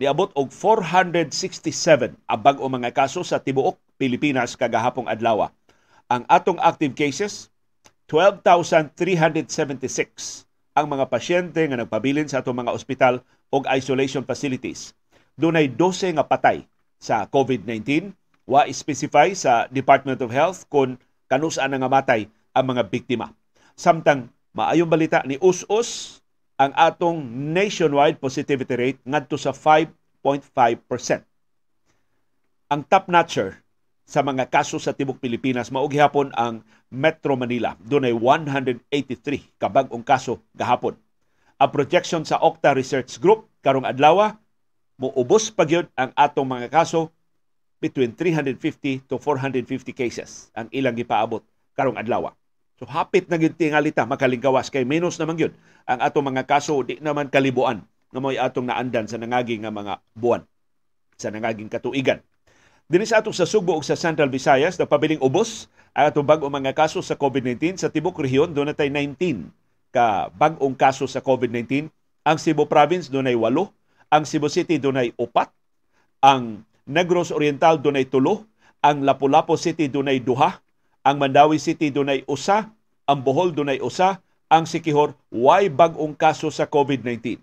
Niabot 0.00 0.32
og 0.32 0.48
467 0.48 2.16
ang 2.24 2.40
bag-o 2.40 2.64
mga 2.72 2.88
kaso 2.96 3.20
sa 3.20 3.36
tibuok 3.36 3.76
Pilipinas 4.00 4.56
kagahapong 4.56 5.04
adlaw. 5.04 5.52
Ang 6.08 6.24
atong 6.24 6.56
active 6.56 6.96
cases, 6.96 7.52
12,376 8.08 10.48
ang 10.72 10.88
mga 10.88 11.04
pasyente 11.04 11.60
nga 11.60 11.76
nagpabilin 11.76 12.32
sa 12.32 12.40
atong 12.40 12.64
mga 12.64 12.72
ospital 12.72 13.20
o 13.52 13.60
isolation 13.68 14.24
facilities. 14.24 14.96
Dunay 15.36 15.68
12 15.76 16.16
nga 16.16 16.24
patay 16.24 16.64
sa 16.96 17.28
COVID-19 17.28 18.16
Wa 18.50 18.66
specify 18.66 19.30
sa 19.36 19.70
Department 19.70 20.18
of 20.24 20.34
Health 20.34 20.66
kung 20.66 20.98
kanusaan 21.30 21.76
nga 21.76 21.92
matay 21.92 22.26
ang 22.50 22.72
mga 22.72 22.90
biktima. 22.90 23.30
Samtang 23.78 24.32
maayong 24.56 24.90
balita 24.90 25.22
ni 25.22 25.38
us-us 25.38 26.18
ang 26.60 26.76
atong 26.76 27.24
nationwide 27.56 28.20
positivity 28.20 28.76
rate 28.76 29.00
ngadto 29.08 29.40
sa 29.40 29.56
5.5%. 29.56 31.24
Ang 32.68 32.84
top 32.84 33.08
notcher 33.08 33.64
sa 34.04 34.20
mga 34.20 34.44
kaso 34.52 34.76
sa 34.76 34.92
tibok 34.92 35.16
Pilipinas 35.24 35.72
mao 35.72 35.88
gihapon 35.88 36.28
ang 36.36 36.60
Metro 36.92 37.32
Manila. 37.32 37.80
Dunay 37.80 38.12
183 38.12 39.56
ka 39.56 39.72
bag-ong 39.72 40.04
kaso 40.04 40.44
gahapon. 40.52 41.00
Ang 41.56 41.70
projection 41.72 42.28
sa 42.28 42.36
Octa 42.44 42.76
Research 42.76 43.16
Group 43.16 43.48
karong 43.64 43.88
adlaw 43.88 44.36
muubos 45.00 45.48
pa 45.48 45.64
ang 45.96 46.12
atong 46.12 46.44
mga 46.44 46.68
kaso 46.68 47.08
between 47.80 48.12
350 48.12 49.08
to 49.08 49.16
450 49.16 49.96
cases 49.96 50.52
ang 50.52 50.68
ilang 50.76 50.92
gipaabot 50.92 51.40
karong 51.72 51.96
adlaw. 51.96 52.28
So 52.80 52.88
hapit 52.88 53.28
na 53.28 53.36
gyud 53.36 53.60
tingalita 53.60 54.08
makalinggawas 54.08 54.72
kay 54.72 54.88
menos 54.88 55.20
naman 55.20 55.36
gyud 55.36 55.52
ang 55.84 56.00
atong 56.00 56.32
mga 56.32 56.48
kaso 56.48 56.80
di 56.80 56.96
naman 57.04 57.28
kalibuan 57.28 57.84
nga 58.08 58.18
mo'y 58.24 58.40
atong 58.40 58.72
naandan 58.72 59.04
sa 59.04 59.20
nangaging 59.20 59.68
nga 59.68 59.70
mga 59.70 60.00
buwan 60.16 60.48
sa 61.20 61.28
nangaging 61.28 61.68
katuigan. 61.68 62.24
Dinhi 62.88 63.04
sa 63.04 63.20
atong 63.20 63.36
sa 63.36 63.44
Subo 63.44 63.76
ug 63.76 63.84
sa 63.84 64.00
Central 64.00 64.32
Visayas 64.32 64.80
nagpabiling 64.80 65.20
ubos 65.20 65.68
ang 65.92 66.08
atong 66.08 66.24
bag-ong 66.24 66.50
mga 66.50 66.72
kaso 66.72 67.04
sa 67.04 67.20
COVID-19 67.20 67.76
sa 67.76 67.92
tibok 67.92 68.16
rehiyon 68.16 68.56
do 68.56 68.64
natay 68.64 68.88
19 68.88 69.52
ka 69.92 70.32
bag-ong 70.32 70.74
kaso 70.74 71.04
sa 71.04 71.20
COVID-19. 71.20 71.90
Ang 72.24 72.36
Cebu 72.40 72.64
Province 72.64 73.12
dunay 73.12 73.36
8, 73.36 74.10
ang 74.10 74.22
Cebu 74.24 74.48
City 74.48 74.80
dunay 74.80 75.12
4, 75.18 75.52
ang 76.24 76.64
Negros 76.88 77.28
Oriental 77.34 77.76
dunay 77.76 78.06
tulo, 78.08 78.48
ang 78.80 79.04
Lapu-Lapu 79.04 79.54
City 79.60 79.90
dunay 79.90 80.22
duha, 80.22 80.62
ang 81.00 81.16
Mandawi 81.16 81.56
City 81.56 81.88
dunay 81.88 82.24
usa, 82.28 82.68
ang 83.08 83.20
Bohol 83.24 83.56
dunay 83.56 83.80
usa, 83.80 84.20
ang 84.50 84.68
Sikihor 84.68 85.16
way 85.32 85.70
bag-ong 85.70 86.12
kaso 86.12 86.50
sa 86.52 86.66
COVID-19. 86.66 87.40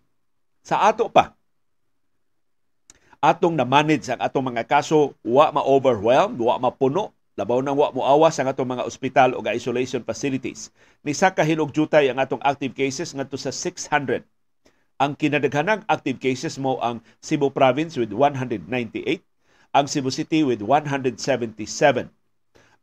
Sa 0.61 0.83
ato 0.83 1.07
pa, 1.07 1.33
atong 3.17 3.57
na-manage 3.57 4.13
ang 4.13 4.21
atong 4.21 4.53
mga 4.53 4.67
kaso, 4.67 5.17
wa 5.25 5.49
ma-overwhelm, 5.49 6.37
wa 6.37 6.59
mapuno, 6.61 7.15
labaw 7.37 7.61
nang 7.61 7.77
wa 7.77 7.89
moawas 7.93 8.37
ang 8.37 8.49
atong 8.49 8.77
mga 8.77 8.85
ospital 8.85 9.29
o 9.37 9.41
isolation 9.49 10.01
facilities. 10.05 10.69
Ni 11.01 11.13
sa 11.13 11.33
kahinog 11.33 11.73
jutay 11.73 12.09
ang 12.09 12.17
atong 12.21 12.41
active 12.45 12.73
cases 12.77 13.13
ngadto 13.13 13.37
sa 13.37 13.49
600. 13.49 14.25
Ang 14.97 15.13
kinadaghanang 15.13 15.85
active 15.85 16.17
cases 16.17 16.57
mo 16.57 16.81
ang 16.81 17.05
Cebu 17.21 17.53
Province 17.53 18.01
with 18.01 18.09
198, 18.09 18.65
ang 19.73 19.85
Cebu 19.85 20.09
City 20.09 20.41
with 20.41 20.65
177. 20.65 22.16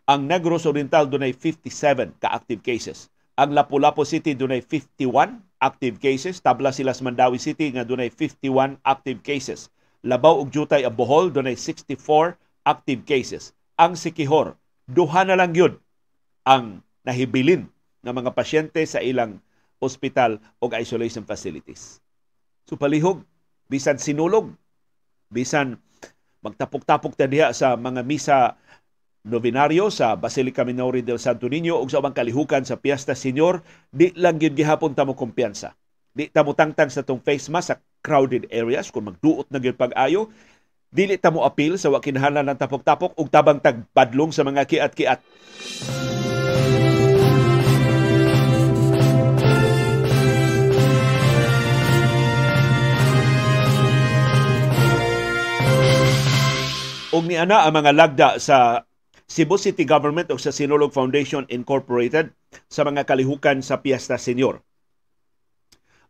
Ang 0.05 0.29
Negros 0.29 0.69
Oriental 0.69 1.09
dunay 1.09 1.33
57 1.33 2.21
ka 2.21 2.29
active 2.37 2.61
cases. 2.61 3.09
Ang 3.41 3.57
Lapu-Lapu 3.57 4.05
City 4.05 4.37
dunay 4.37 4.61
51 4.61 5.41
active 5.65 5.97
cases. 5.97 6.45
Tabla 6.45 6.77
sila 6.77 6.93
sa 6.93 7.09
Mandawi 7.09 7.41
City 7.41 7.73
nga 7.73 7.89
dunay 7.89 8.13
51 8.13 8.85
active 8.85 9.25
cases. 9.25 9.73
Labaw 10.05 10.45
ug 10.45 10.53
Jutay 10.53 10.85
ang 10.85 10.93
Bohol 10.93 11.33
dunay 11.33 11.57
64 11.57 12.37
active 12.69 13.09
cases. 13.09 13.57
Ang 13.81 13.97
Sikihor 13.97 14.61
duha 14.85 15.25
na 15.25 15.41
lang 15.41 15.57
yun 15.57 15.81
ang 16.45 16.85
nahibilin 17.09 17.73
ng 18.05 18.13
mga 18.13 18.37
pasyente 18.37 18.85
sa 18.85 19.01
ilang 19.01 19.41
ospital 19.81 20.37
o 20.61 20.69
isolation 20.77 21.25
facilities. 21.25 22.05
So 22.69 22.77
palihog, 22.77 23.25
bisan 23.73 23.97
sinulog, 23.97 24.53
bisan 25.33 25.81
magtapok-tapok 26.45 27.17
ta 27.17 27.25
diha 27.25 27.57
sa 27.57 27.73
mga 27.81 28.05
misa 28.05 28.61
novenaryo 29.25 29.89
sa 29.89 30.15
Basilica 30.21 30.63
Minori 30.63 31.01
del 31.01 31.17
Santo 31.17 31.49
Niño 31.49 31.81
ug 31.81 31.89
sa 31.89 32.05
ubang 32.05 32.13
kalihukan 32.13 32.63
sa 32.69 32.77
Piesta 32.77 33.17
Senior, 33.17 33.65
di 33.89 34.13
lang 34.15 34.37
gyud 34.37 34.53
gihapon 34.53 34.93
ta 34.93 35.09
mo 35.09 35.17
kumpiyansa. 35.17 35.73
Di 36.15 36.29
ta 36.29 36.45
mo 36.45 36.53
tangtang 36.53 36.93
sa 36.93 37.03
tong 37.03 37.25
face 37.25 37.49
mask 37.49 37.75
sa 37.75 37.81
crowded 38.05 38.47
areas 38.53 38.93
kung 38.93 39.09
magduot 39.09 39.49
na 39.49 39.59
gyud 39.59 39.81
pag-ayo. 39.81 40.29
Dili 40.95 41.19
ta 41.19 41.33
mo 41.33 41.43
apil 41.43 41.75
sa 41.81 41.91
wa 41.91 41.99
kinahanglan 41.99 42.55
ng 42.55 42.61
tapok-tapok 42.61 43.19
ug 43.19 43.27
tabang 43.33 43.59
tagbadlong 43.59 44.31
sa 44.31 44.47
mga 44.47 44.63
kiat-kiat. 44.69 45.21
og 57.15 57.31
ni 57.31 57.39
ana 57.39 57.63
ang 57.63 57.79
mga 57.79 57.95
lagda 57.95 58.29
sa 58.43 58.83
Cebu 59.25 59.57
City 59.57 59.89
Government 59.89 60.29
o 60.31 60.37
sa 60.37 60.53
Sinulog 60.53 60.93
Foundation 60.93 61.49
Incorporated 61.49 62.31
sa 62.69 62.85
mga 62.85 63.09
kalihukan 63.09 63.65
sa 63.65 63.81
Piesta 63.81 64.21
Senior. 64.21 64.61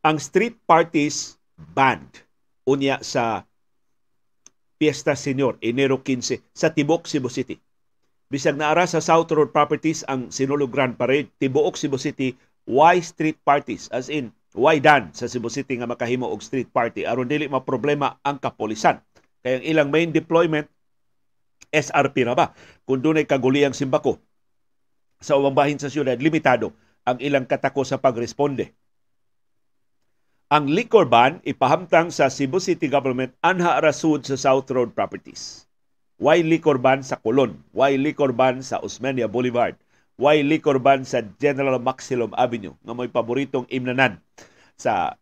Ang 0.04 0.20
street 0.20 0.60
parties 0.66 1.40
banned 1.56 2.26
unya 2.66 3.00
sa 3.00 3.46
Piesta 4.76 5.14
Senior 5.14 5.56
Enero 5.62 6.02
15 6.02 6.42
sa 6.52 6.74
Tibok 6.74 7.06
Cebu 7.06 7.30
City. 7.30 7.56
Bisag 8.34 8.58
naara 8.58 8.82
sa 8.90 8.98
South 8.98 9.30
Road 9.30 9.54
Properties 9.54 10.02
ang 10.10 10.34
Sinulog 10.34 10.74
Grand 10.74 10.98
Parade, 10.98 11.30
Tibuok 11.38 11.78
Cebu 11.78 12.02
City, 12.02 12.34
why 12.66 12.98
street 12.98 13.38
parties 13.46 13.86
as 13.94 14.10
in 14.10 14.34
why 14.58 14.82
dan 14.82 15.14
sa 15.14 15.30
Cebu 15.30 15.46
City 15.46 15.78
nga 15.78 15.86
makahimo 15.86 16.26
og 16.26 16.42
street 16.42 16.72
party 16.74 17.06
aron 17.06 17.30
dili 17.30 17.46
ma 17.46 17.62
problema 17.62 18.18
ang 18.26 18.42
kapolisan. 18.42 18.98
Kaya 19.38 19.60
ang 19.60 19.64
ilang 19.64 19.88
main 19.94 20.10
deployment 20.10 20.66
SRP 21.74 22.22
na 22.22 22.38
ba? 22.38 22.54
Kung 22.86 23.02
doon 23.02 23.18
ay 23.18 23.26
kaguliyang 23.26 23.74
simbako 23.74 24.22
sa 25.18 25.34
ubang 25.34 25.58
bahin 25.58 25.82
sa 25.82 25.90
syudad, 25.90 26.14
limitado 26.14 26.70
ang 27.02 27.18
ilang 27.18 27.50
katako 27.50 27.82
sa 27.82 27.98
pagresponde. 27.98 28.70
Ang 30.54 30.70
liquor 30.70 31.10
ban 31.10 31.42
ipahamtang 31.42 32.14
sa 32.14 32.30
Cebu 32.30 32.62
City 32.62 32.86
Government 32.86 33.34
anha 33.42 33.82
rasud 33.82 34.22
sa 34.22 34.38
South 34.38 34.70
Road 34.70 34.94
Properties. 34.94 35.66
Why 36.20 36.46
liquor 36.46 36.78
ban 36.78 37.02
sa 37.02 37.18
Colon? 37.18 37.58
Why 37.74 37.98
liquor 37.98 38.30
ban 38.30 38.62
sa 38.62 38.78
Osmeña 38.78 39.26
Boulevard? 39.26 39.74
Why 40.14 40.46
liquor 40.46 40.78
ban 40.78 41.02
sa 41.02 41.26
General 41.42 41.82
Maximum 41.82 42.30
Avenue 42.38 42.78
nga 42.86 42.94
may 42.94 43.10
paboritong 43.10 43.66
imnanan 43.66 44.22
sa 44.78 45.18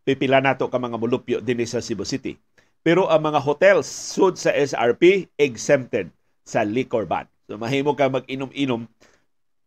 pipila 0.00 0.40
nato 0.40 0.72
ka 0.72 0.80
mga 0.80 0.96
mulupyo 0.96 1.36
dinhi 1.44 1.68
sa 1.68 1.84
Cebu 1.84 2.08
City. 2.08 2.40
Pero 2.80 3.08
ang 3.12 3.20
mga 3.20 3.40
hotels 3.44 3.86
sud 3.86 4.40
sa 4.40 4.52
SRP 4.56 5.28
exempted 5.36 6.08
sa 6.44 6.64
liquor 6.64 7.04
ban. 7.04 7.28
So 7.44 7.60
mahimo 7.60 7.92
ka 7.92 8.08
mag-inom-inom 8.08 8.88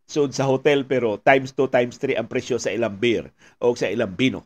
sud 0.04 0.34
sa 0.36 0.44
hotel 0.44 0.84
pero 0.84 1.16
times 1.16 1.54
2 1.56 1.70
times 1.70 1.96
3 1.96 2.20
ang 2.20 2.28
presyo 2.28 2.60
sa 2.60 2.74
ilang 2.74 2.98
beer 2.98 3.30
o 3.62 3.72
sa 3.72 3.88
ilang 3.88 4.12
bino. 4.12 4.44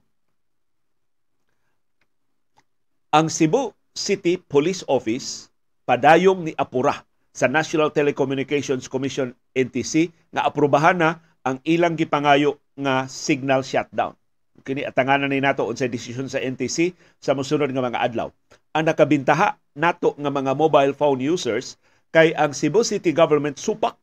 Ang 3.08 3.32
Cebu 3.32 3.72
City 3.96 4.36
Police 4.36 4.84
Office 4.84 5.48
padayong 5.88 6.44
ni 6.44 6.52
apura 6.54 7.08
sa 7.32 7.48
National 7.48 7.88
Telecommunications 7.88 8.84
Commission 8.86 9.32
NTC 9.56 10.12
nga 10.28 10.44
aprubahan 10.44 11.00
na 11.00 11.10
ang 11.40 11.56
ilang 11.64 11.96
gipangayo 11.96 12.60
nga 12.76 13.08
signal 13.08 13.64
shutdown. 13.64 14.12
Kini 14.62 14.86
atanganan 14.86 15.30
ni 15.30 15.42
nato 15.42 15.66
unsay 15.66 15.90
desisyon 15.90 16.26
sa 16.26 16.42
NTC 16.42 16.94
sa 17.22 17.34
mosunod 17.34 17.70
nga 17.70 17.84
mga 17.84 18.00
adlaw 18.02 18.28
ang 18.78 18.84
nakabintaha 18.86 19.58
nato 19.74 20.14
nga 20.14 20.30
mga 20.30 20.52
mobile 20.54 20.94
phone 20.94 21.18
users 21.18 21.80
kay 22.14 22.30
ang 22.38 22.54
Cebu 22.54 22.86
City 22.86 23.10
Government 23.10 23.58
supak 23.58 23.98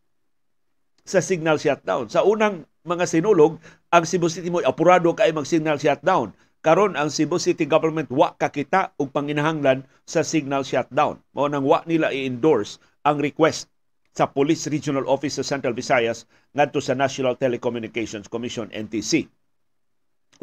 sa 1.05 1.21
signal 1.21 1.61
shutdown. 1.61 2.09
Sa 2.09 2.25
unang 2.25 2.65
mga 2.83 3.05
sinulog, 3.07 3.61
ang 3.93 4.03
Cebu 4.03 4.27
City 4.27 4.51
mo 4.51 4.59
apurado 4.65 5.13
kay 5.15 5.31
mag 5.31 5.47
signal 5.47 5.77
shutdown. 5.77 6.35
Karon 6.65 6.97
ang 6.97 7.13
Cebu 7.13 7.37
City 7.37 7.69
Government 7.69 8.09
wa 8.11 8.33
kakita 8.35 8.91
og 8.97 9.13
panginahanglan 9.13 9.85
sa 10.03 10.25
signal 10.25 10.65
shutdown. 10.65 11.21
Mao 11.31 11.45
nang 11.45 11.63
wa 11.63 11.85
nila 11.87 12.09
i-endorse 12.09 12.81
ang 13.05 13.21
request 13.21 13.69
sa 14.11 14.27
Police 14.27 14.65
Regional 14.67 15.05
Office 15.05 15.37
sa 15.37 15.45
Central 15.45 15.77
Visayas 15.77 16.25
ngadto 16.57 16.81
sa 16.81 16.97
National 16.97 17.37
Telecommunications 17.37 18.27
Commission 18.27 18.67
NTC. 18.73 19.29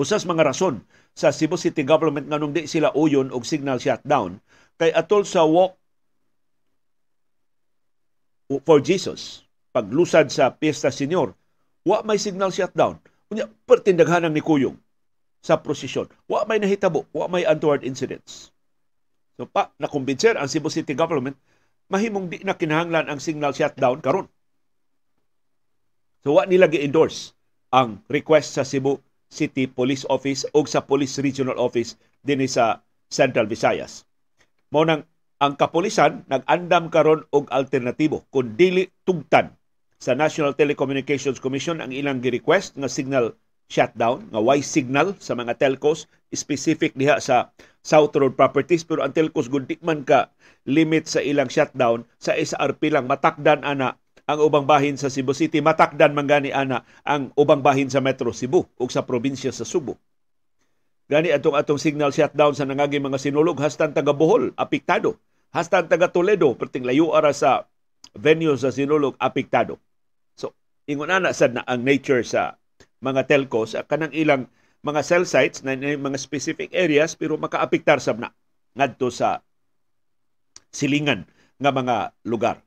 Usas 0.01 0.25
mga 0.25 0.49
rason 0.49 0.81
sa 1.13 1.29
Cebu 1.29 1.61
City 1.61 1.85
Government 1.85 2.25
nganong 2.25 2.57
di 2.57 2.65
sila 2.65 2.93
uyon 2.97 3.29
og 3.29 3.45
signal 3.45 3.77
shutdown 3.77 4.41
kay 4.81 4.89
atol 4.89 5.29
sa 5.29 5.45
walk 5.45 5.77
for 8.65 8.81
Jesus 8.81 9.45
paglusad 9.73 10.33
sa 10.33 10.53
Piesta 10.53 10.89
Senior 10.89 11.37
wa 11.85 12.01
may 12.05 12.17
signal 12.17 12.53
shutdown. 12.53 13.01
Unya 13.33 13.49
pertindaghanan 13.65 14.33
ni 14.33 14.45
Kuyong 14.45 14.77
sa 15.41 15.61
prosesyon. 15.61 16.09
Wa 16.29 16.45
may 16.49 16.61
nahitabo 16.61 17.09
wa 17.13 17.29
may 17.29 17.45
untoward 17.49 17.85
incidents. 17.85 18.53
So 19.37 19.49
pa 19.49 19.73
nakumbinser 19.81 20.37
ang 20.37 20.49
Cebu 20.49 20.69
City 20.69 20.97
government 20.97 21.37
mahimong 21.93 22.33
di 22.33 22.41
na 22.45 22.57
kinahanglan 22.57 23.09
ang 23.13 23.21
signal 23.21 23.53
shutdown 23.53 24.01
karon. 24.01 24.29
So 26.25 26.37
wa 26.41 26.49
nila 26.49 26.71
gi-endorse 26.71 27.37
ang 27.73 28.01
request 28.09 28.57
sa 28.57 28.65
Cebu 28.65 29.01
City 29.33 29.65
Police 29.65 30.05
Office 30.13 30.45
o 30.53 30.69
sa 30.69 30.85
Police 30.85 31.25
Regional 31.25 31.57
Office 31.57 31.97
dinhi 32.21 32.45
sa 32.45 32.85
Central 33.09 33.49
Visayas. 33.49 34.05
Mao 34.69 34.85
nang 34.85 35.09
ang 35.41 35.57
kapulisan 35.57 36.29
nag-andam 36.29 36.93
karon 36.93 37.25
og 37.33 37.49
alternatibo 37.49 38.29
kung 38.29 38.53
dili 38.55 38.93
tugtan 39.09 39.57
sa 39.97 40.13
National 40.13 40.53
Telecommunications 40.53 41.41
Commission 41.41 41.81
ang 41.81 41.91
ilang 41.91 42.21
gi-request 42.21 42.77
nga 42.77 42.93
signal 42.93 43.35
shutdown, 43.73 44.29
nga 44.29 44.41
why 44.43 44.61
signal 44.61 45.17
sa 45.17 45.33
mga 45.33 45.57
telcos 45.57 46.05
specific 46.29 46.93
diha 46.93 47.17
sa 47.19 47.57
South 47.81 48.13
Road 48.15 48.37
Properties 48.37 48.85
pero 48.85 49.01
ang 49.01 49.17
telcos 49.17 49.49
gud 49.49 49.67
man 49.81 50.05
ka 50.05 50.29
limit 50.69 51.09
sa 51.09 51.25
ilang 51.25 51.49
shutdown 51.49 52.05
sa 52.21 52.37
SRP 52.37 52.93
lang 52.93 53.09
matakdan 53.09 53.65
ana 53.65 53.97
ang 54.27 54.39
ubang 54.39 54.67
bahin 54.67 54.95
sa 54.95 55.11
Cebu 55.11 55.35
City 55.35 55.59
matakdan 55.59 56.15
man 56.15 56.31
gani 56.31 56.55
ana 56.55 56.87
ang 57.03 57.35
ubang 57.35 57.61
bahin 57.61 57.91
sa 57.91 57.99
Metro 57.99 58.31
Cebu 58.31 58.65
ug 58.79 58.89
sa 58.91 59.03
probinsya 59.03 59.51
sa 59.51 59.67
Subo. 59.67 59.99
Gani 61.11 61.35
atong 61.35 61.59
atong 61.59 61.81
signal 61.83 62.15
shutdown 62.15 62.55
sa 62.55 62.65
nangagi 62.65 63.03
mga 63.03 63.19
sinulog 63.19 63.59
hastan 63.59 63.93
taga 63.93 64.15
Bohol 64.15 64.55
apektado 64.55 65.19
hasta 65.53 65.85
taga 65.85 66.09
Toledo 66.09 66.57
perting 66.57 66.89
layo 66.89 67.13
ara 67.13 67.37
sa 67.37 67.69
venue 68.17 68.57
sa 68.57 68.73
Sinulog 68.73 69.17
apektado. 69.21 69.77
So 70.35 70.57
ingon 70.89 71.13
ana 71.13 71.37
sad 71.37 71.53
na 71.53 71.63
ang 71.69 71.85
nature 71.85 72.25
sa 72.25 72.57
mga 73.05 73.29
telcos 73.29 73.77
kanang 73.87 74.15
ilang 74.17 74.49
mga 74.83 75.01
cell 75.05 75.25
sites 75.29 75.63
na 75.63 75.77
mga 75.77 76.19
specific 76.19 76.73
areas 76.75 77.15
pero 77.15 77.39
makaapektar 77.39 78.03
sab 78.03 78.19
na 78.19 78.35
ngadto 78.75 79.13
sa 79.13 79.45
silingan 80.73 81.29
nga 81.61 81.71
mga 81.71 81.97
lugar. 82.27 82.65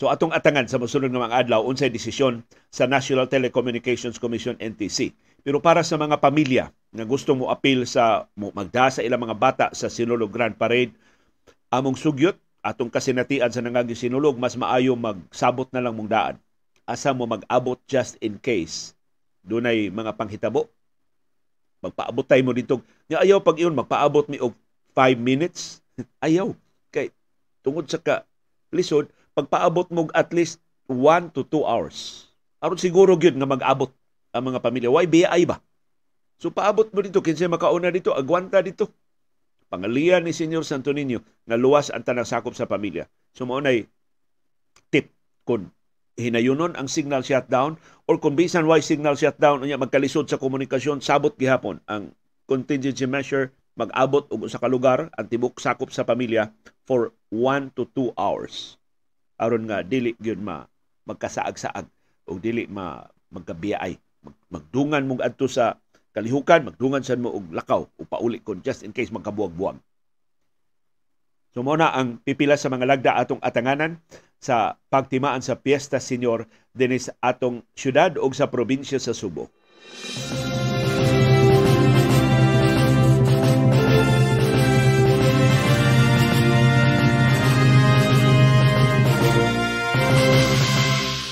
So 0.00 0.08
atong 0.08 0.32
atangan 0.32 0.64
sa 0.64 0.80
mosunod 0.80 1.12
nga 1.12 1.28
mga 1.28 1.38
adlaw 1.44 1.60
unsay 1.60 1.92
desisyon 1.92 2.40
sa 2.72 2.88
National 2.88 3.28
Telecommunications 3.28 4.16
Commission 4.16 4.56
NTC. 4.56 5.12
Pero 5.44 5.60
para 5.60 5.84
sa 5.84 6.00
mga 6.00 6.16
pamilya 6.16 6.72
nga 6.72 7.04
gusto 7.04 7.36
mo 7.36 7.52
apil 7.52 7.84
sa 7.84 8.24
mo 8.32 8.48
magda 8.56 8.88
sa 8.88 9.04
ilang 9.04 9.20
mga 9.20 9.36
bata 9.36 9.66
sa 9.76 9.92
Sinulog 9.92 10.32
Grand 10.32 10.56
Parade 10.56 10.96
among 11.68 12.00
sugyot 12.00 12.40
atong 12.64 12.88
kasinatian 12.88 13.52
sa 13.52 13.60
nangagi 13.60 13.92
sinulog 13.92 14.40
mas 14.40 14.56
maayo 14.56 14.96
magsabot 14.96 15.68
na 15.68 15.84
lang 15.84 15.92
mong 15.92 16.08
daan. 16.08 16.36
Asa 16.88 17.12
mo 17.12 17.28
mag-abot 17.28 17.76
just 17.84 18.16
in 18.24 18.40
case. 18.40 18.96
Dunay 19.44 19.92
mga 19.92 20.16
panghitabo. 20.16 20.72
Magpaabot 21.84 22.24
tayo 22.24 22.40
mo 22.40 22.56
dito. 22.56 22.80
Nga 23.12 23.20
ayaw 23.20 23.44
pag 23.44 23.60
iyon 23.60 23.76
magpaabot 23.76 24.32
mi 24.32 24.40
og 24.40 24.56
5 24.96 25.20
minutes. 25.20 25.84
Ayaw. 26.24 26.56
Kay 26.88 27.12
tungod 27.60 27.84
sa 27.84 28.00
ka 28.00 28.24
lisod 28.72 29.12
pagpaabot 29.34 29.88
mo 29.94 30.10
at 30.12 30.30
least 30.34 30.58
1 30.90 31.34
to 31.34 31.46
2 31.46 31.62
hours. 31.66 32.26
Aron 32.60 32.76
siguro 32.76 33.14
gyud 33.14 33.38
nga 33.38 33.48
mag-abot 33.48 33.94
ang 34.34 34.44
mga 34.50 34.58
pamilya. 34.60 34.90
Why 34.90 35.06
BI 35.06 35.42
ba? 35.46 35.62
So 36.40 36.48
paabot 36.48 36.88
mo 36.90 37.04
dito 37.04 37.20
kinsa 37.20 37.46
makauna 37.46 37.92
dito 37.92 38.16
agwanta 38.16 38.64
dito. 38.64 38.88
Pangalian 39.70 40.26
ni 40.26 40.34
Senyor 40.34 40.66
Santo 40.66 40.90
Niño 40.90 41.22
na 41.46 41.54
luwas 41.54 41.92
ang 41.94 42.02
tanang 42.02 42.26
sakop 42.26 42.56
sa 42.56 42.66
pamilya. 42.66 43.06
So 43.36 43.46
maunay 43.46 43.86
tip 44.90 45.14
kung 45.46 45.70
hinayunon 46.18 46.74
ang 46.74 46.90
signal 46.90 47.22
shutdown 47.22 47.78
or 48.10 48.18
kung 48.18 48.34
bisan 48.34 48.66
why 48.66 48.82
signal 48.82 49.14
shutdown 49.14 49.62
unya 49.62 49.78
magkalisod 49.78 50.26
sa 50.26 50.40
komunikasyon 50.40 51.00
sabot 51.00 51.36
gihapon 51.38 51.78
ang 51.86 52.12
contingency 52.50 53.06
measure 53.06 53.54
mag-abot 53.78 54.26
og 54.28 54.44
usa 54.44 54.58
ka 54.58 54.66
lugar 54.66 55.08
ang 55.14 55.26
tibok 55.30 55.62
sakop 55.62 55.94
sa 55.94 56.02
pamilya 56.02 56.50
for 56.84 57.14
1 57.30 57.72
to 57.78 57.86
2 57.94 58.12
hours 58.18 58.79
aron 59.40 59.64
nga 59.64 59.80
dili 59.80 60.12
gyud 60.20 60.38
ma 60.44 60.68
magkasaag-saag 61.08 61.88
o 62.28 62.36
dili 62.36 62.68
ma 62.68 63.00
magkabiyay 63.32 63.96
magdungan 64.52 65.06
mong 65.08 65.24
adto 65.24 65.48
sa 65.48 65.80
kalihukan, 66.12 66.74
magdungan 66.74 67.00
sa 67.00 67.16
mo 67.16 67.32
og 67.32 67.54
lakaw 67.54 67.86
o 67.86 68.02
pauli 68.04 68.42
kon 68.42 68.60
just 68.60 68.84
in 68.84 68.92
case 68.92 69.14
magkabuwag-buwag. 69.14 69.78
So 71.50 71.66
na 71.66 71.90
ang 71.90 72.22
pipila 72.22 72.54
sa 72.54 72.70
mga 72.70 72.86
lagda 72.86 73.12
atong 73.18 73.42
atanganan 73.42 73.98
sa 74.38 74.78
pagtimaan 74.86 75.42
sa 75.42 75.58
Piesta 75.58 75.98
Senior 75.98 76.46
dinis 76.70 77.10
atong 77.18 77.66
syudad 77.74 78.14
o 78.20 78.26
sa 78.30 78.46
probinsya 78.46 79.02
sa 79.02 79.10
Subo. 79.10 79.50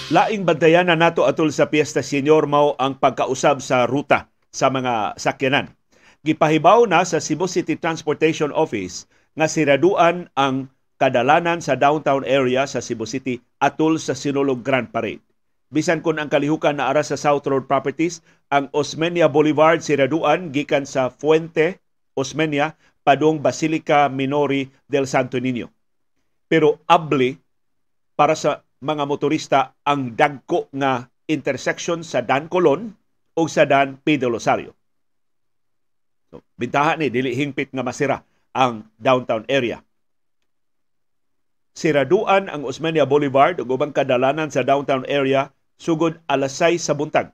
Laing 0.08 0.48
bantayan 0.48 0.88
na 0.88 0.96
nato 0.96 1.28
atol 1.28 1.52
sa 1.52 1.68
Piesta 1.68 2.00
Senior 2.00 2.48
mao 2.48 2.72
ang 2.80 2.96
pagkausab 2.96 3.60
sa 3.60 3.84
ruta 3.84 4.32
sa 4.48 4.72
mga 4.72 5.20
sakyanan. 5.20 5.68
Gipahibaw 6.24 6.88
na 6.88 7.04
sa 7.04 7.20
Cebu 7.20 7.44
City 7.44 7.76
Transportation 7.76 8.48
Office 8.56 9.04
nga 9.36 9.44
siraduan 9.44 10.32
ang 10.32 10.72
kadalanan 10.96 11.60
sa 11.60 11.76
downtown 11.76 12.24
area 12.24 12.64
sa 12.64 12.80
Cebu 12.80 13.04
City 13.04 13.44
atol 13.60 14.00
sa 14.00 14.16
Sinulog 14.16 14.64
Grand 14.64 14.88
Parade. 14.88 15.20
Bisan 15.68 16.00
kun 16.00 16.16
ang 16.16 16.32
kalihukan 16.32 16.80
na 16.80 16.88
ara 16.88 17.04
sa 17.04 17.20
South 17.20 17.44
Road 17.44 17.68
Properties, 17.68 18.24
ang 18.48 18.72
Osmeña 18.72 19.28
Boulevard 19.28 19.84
siraduan 19.84 20.56
gikan 20.56 20.88
sa 20.88 21.12
Fuente, 21.12 21.84
Osmeña, 22.16 22.80
padung 23.04 23.44
Basilica 23.44 24.08
Minori 24.08 24.72
del 24.88 25.04
Santo 25.04 25.36
Niño. 25.36 25.68
Pero 26.48 26.80
abli 26.88 27.36
para 28.16 28.32
sa 28.32 28.64
mga 28.78 29.04
motorista 29.06 29.74
ang 29.82 30.14
dagko 30.14 30.70
nga 30.70 31.10
intersection 31.26 32.06
sa 32.06 32.22
Dan 32.22 32.46
Colon 32.46 32.94
o 33.34 33.42
sa 33.50 33.66
Dan 33.66 33.98
Pedro 34.00 34.38
Rosario. 34.38 34.74
So, 36.30 36.44
bintaha 36.60 36.94
ni 36.94 37.10
dili 37.10 37.34
hingpit 37.34 37.72
nga 37.74 37.82
masira 37.82 38.22
ang 38.54 38.86
downtown 39.00 39.48
area. 39.48 39.82
Siraduan 41.78 42.50
ang 42.50 42.66
Osmeña 42.66 43.06
Boulevard 43.06 43.54
ug 43.62 43.70
ubang 43.70 43.94
kadalanan 43.94 44.50
sa 44.50 44.66
downtown 44.66 45.06
area 45.06 45.54
sugod 45.78 46.18
alas 46.26 46.58
6 46.58 46.82
sa 46.82 46.94
buntag. 46.98 47.30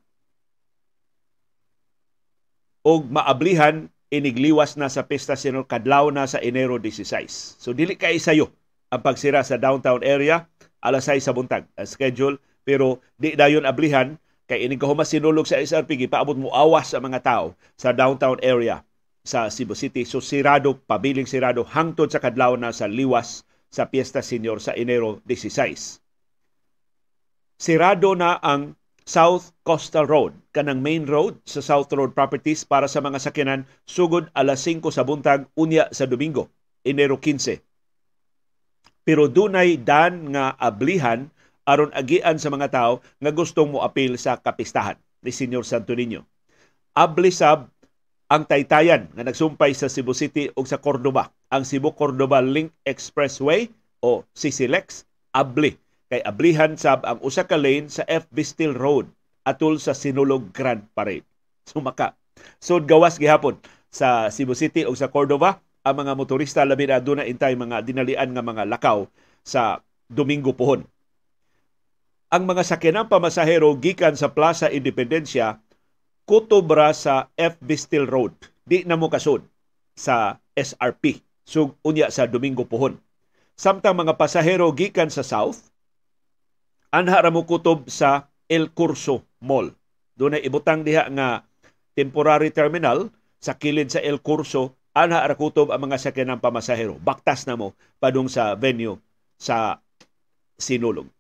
Og 2.85 3.09
maablihan 3.09 3.89
inigliwas 4.13 4.77
na 4.77 4.93
sa 4.93 5.09
pesta 5.09 5.33
sino 5.35 5.65
kadlaw 5.65 6.13
na 6.13 6.29
sa 6.29 6.39
Enero 6.45 6.77
16. 6.77 7.57
So 7.57 7.73
dili 7.73 7.97
kay 7.97 8.21
sayo 8.21 8.53
ang 8.93 9.01
pagsira 9.01 9.41
sa 9.41 9.57
downtown 9.57 10.05
area 10.05 10.45
alas 10.85 11.09
6 11.09 11.25
sa 11.25 11.33
buntag 11.33 11.65
ang 11.75 11.89
schedule. 11.89 12.37
Pero 12.63 13.01
di 13.17 13.33
dayon 13.33 13.65
ablihan 13.65 14.21
kay 14.45 14.69
ining 14.69 14.79
kahumas 14.79 15.09
sinulog 15.09 15.49
sa 15.49 15.57
SRP 15.57 16.05
gipaabot 16.05 16.37
mo 16.37 16.53
awas 16.53 16.93
sa 16.93 17.01
mga 17.01 17.25
tao 17.25 17.57
sa 17.81 17.97
downtown 17.97 18.37
area 18.45 18.85
sa 19.25 19.49
Cebu 19.49 19.73
City. 19.73 20.05
So 20.05 20.21
sirado 20.21 20.77
pabiling 20.85 21.25
sirado 21.25 21.65
hangtod 21.65 22.13
sa 22.13 22.21
kadlaw 22.21 22.61
na 22.61 22.77
sa 22.77 22.85
liwas 22.85 23.49
sa 23.73 23.89
Piesta 23.89 24.21
Senior 24.21 24.61
sa 24.61 24.77
Enero 24.77 25.25
16 25.25 26.05
sirado 27.65 28.13
na 28.19 28.37
ang 28.43 28.75
South 29.05 29.53
Coastal 29.69 30.09
Road, 30.09 30.33
kanang 30.57 30.81
main 30.81 31.05
road 31.05 31.37
sa 31.45 31.61
South 31.61 31.93
Road 31.93 32.17
Properties 32.17 32.65
para 32.65 32.89
sa 32.89 33.05
mga 33.05 33.21
sakyanan 33.21 33.69
sugod 33.85 34.33
alas 34.33 34.65
5 34.65 34.81
sa 34.89 35.05
buntag 35.05 35.45
unya 35.57 35.89
sa 35.93 36.09
Domingo, 36.09 36.49
Enero 36.89 37.21
15. 37.21 37.61
Pero 39.05 39.29
dunay 39.29 39.77
dan 39.77 40.33
nga 40.33 40.57
ablihan 40.57 41.29
aron 41.65 41.93
agian 41.97 42.37
sa 42.37 42.53
mga 42.53 42.69
tao 42.73 42.93
nga 43.21 43.33
gustong 43.33 43.73
mo 43.73 43.81
apil 43.85 44.17
sa 44.21 44.37
kapistahan 44.37 44.97
ni 45.25 45.33
Senyor 45.33 45.65
Santo 45.65 45.97
Niño. 45.97 46.25
Ablisab 46.93 47.73
ang 48.29 48.45
taytayan 48.45 49.09
nga 49.13 49.25
nagsumpay 49.25 49.73
sa 49.77 49.89
Cebu 49.89 50.13
City 50.17 50.53
ug 50.57 50.65
sa 50.69 50.81
Cordoba, 50.81 51.33
ang 51.53 51.65
Cebu 51.65 51.93
Cordoba 51.97 52.41
Link 52.45 52.73
Expressway 52.85 53.69
o 54.05 54.25
CCLEX 54.37 55.09
abli 55.33 55.77
kay 56.13 56.21
ablihan 56.25 56.77
sab 56.77 57.03
ang 57.09 57.19
usa 57.25 57.49
ka 57.49 57.57
lane 57.57 57.89
sa 57.89 58.05
FB 58.05 58.37
Steel 58.45 58.75
Road 58.77 59.09
atol 59.45 59.81
sa 59.81 59.97
Sinulog 59.97 60.53
Grand 60.53 60.85
Parade. 60.93 61.25
Sumaka. 61.65 62.13
So 62.61 62.81
gawas 62.81 63.17
gihapon 63.17 63.57
sa 63.89 64.29
Cebu 64.29 64.53
City 64.53 64.85
ug 64.85 64.97
sa 64.97 65.09
Cordoba 65.09 65.64
ang 65.85 65.95
mga 66.01 66.13
motorista 66.17 66.65
labi 66.65 66.89
na 66.89 66.99
aduna 66.99 67.29
intay 67.29 67.55
mga 67.55 67.85
dinalian 67.85 68.33
nga 68.33 68.43
mga 68.43 68.65
lakaw 68.67 69.05
sa 69.45 69.85
Domingo 70.09 70.57
pohon 70.57 70.85
ang 72.35 72.51
mga 72.51 72.67
sakyanang 72.67 73.07
pamasahero 73.07 73.71
gikan 73.79 74.19
sa 74.19 74.35
Plaza 74.35 74.67
Independencia 74.67 75.63
kutobra 76.27 76.91
sa 76.91 77.31
FB 77.39 77.69
Steel 77.79 78.11
Road. 78.11 78.35
Di 78.67 78.83
na 78.83 78.99
mo 78.99 79.07
kasod 79.07 79.47
sa 79.95 80.43
SRP. 80.59 81.23
Sug 81.47 81.79
unya 81.87 82.11
sa 82.11 82.27
Domingo 82.27 82.67
Puhon. 82.67 82.99
Samtang 83.55 83.95
mga 83.95 84.19
pasahero 84.19 84.67
gikan 84.75 85.15
sa 85.15 85.23
South 85.23 85.71
anha 86.91 87.23
ra 87.23 87.31
mo 87.31 87.47
kutob 87.47 87.87
sa 87.87 88.27
El 88.51 88.75
Curso 88.75 89.23
Mall. 89.39 89.71
Doon 90.19 90.35
ay 90.35 90.43
ibutang 90.43 90.83
diha 90.83 91.07
nga 91.15 91.47
temporary 91.95 92.51
terminal 92.51 93.15
sa 93.39 93.55
kilid 93.55 93.95
sa 93.95 94.03
El 94.03 94.19
Curso 94.19 94.75
anha 94.95 95.27
ra 95.27 95.35
kutob 95.35 95.75
ang 95.75 95.91
mga 95.91 95.99
sakyanan 95.99 96.39
pamasahero. 96.39 96.97
Baktas 97.03 97.45
na 97.51 97.59
mo 97.59 97.75
padung 97.99 98.31
sa 98.31 98.55
venue 98.55 98.97
sa 99.37 99.83
Sinulog. 100.55 101.11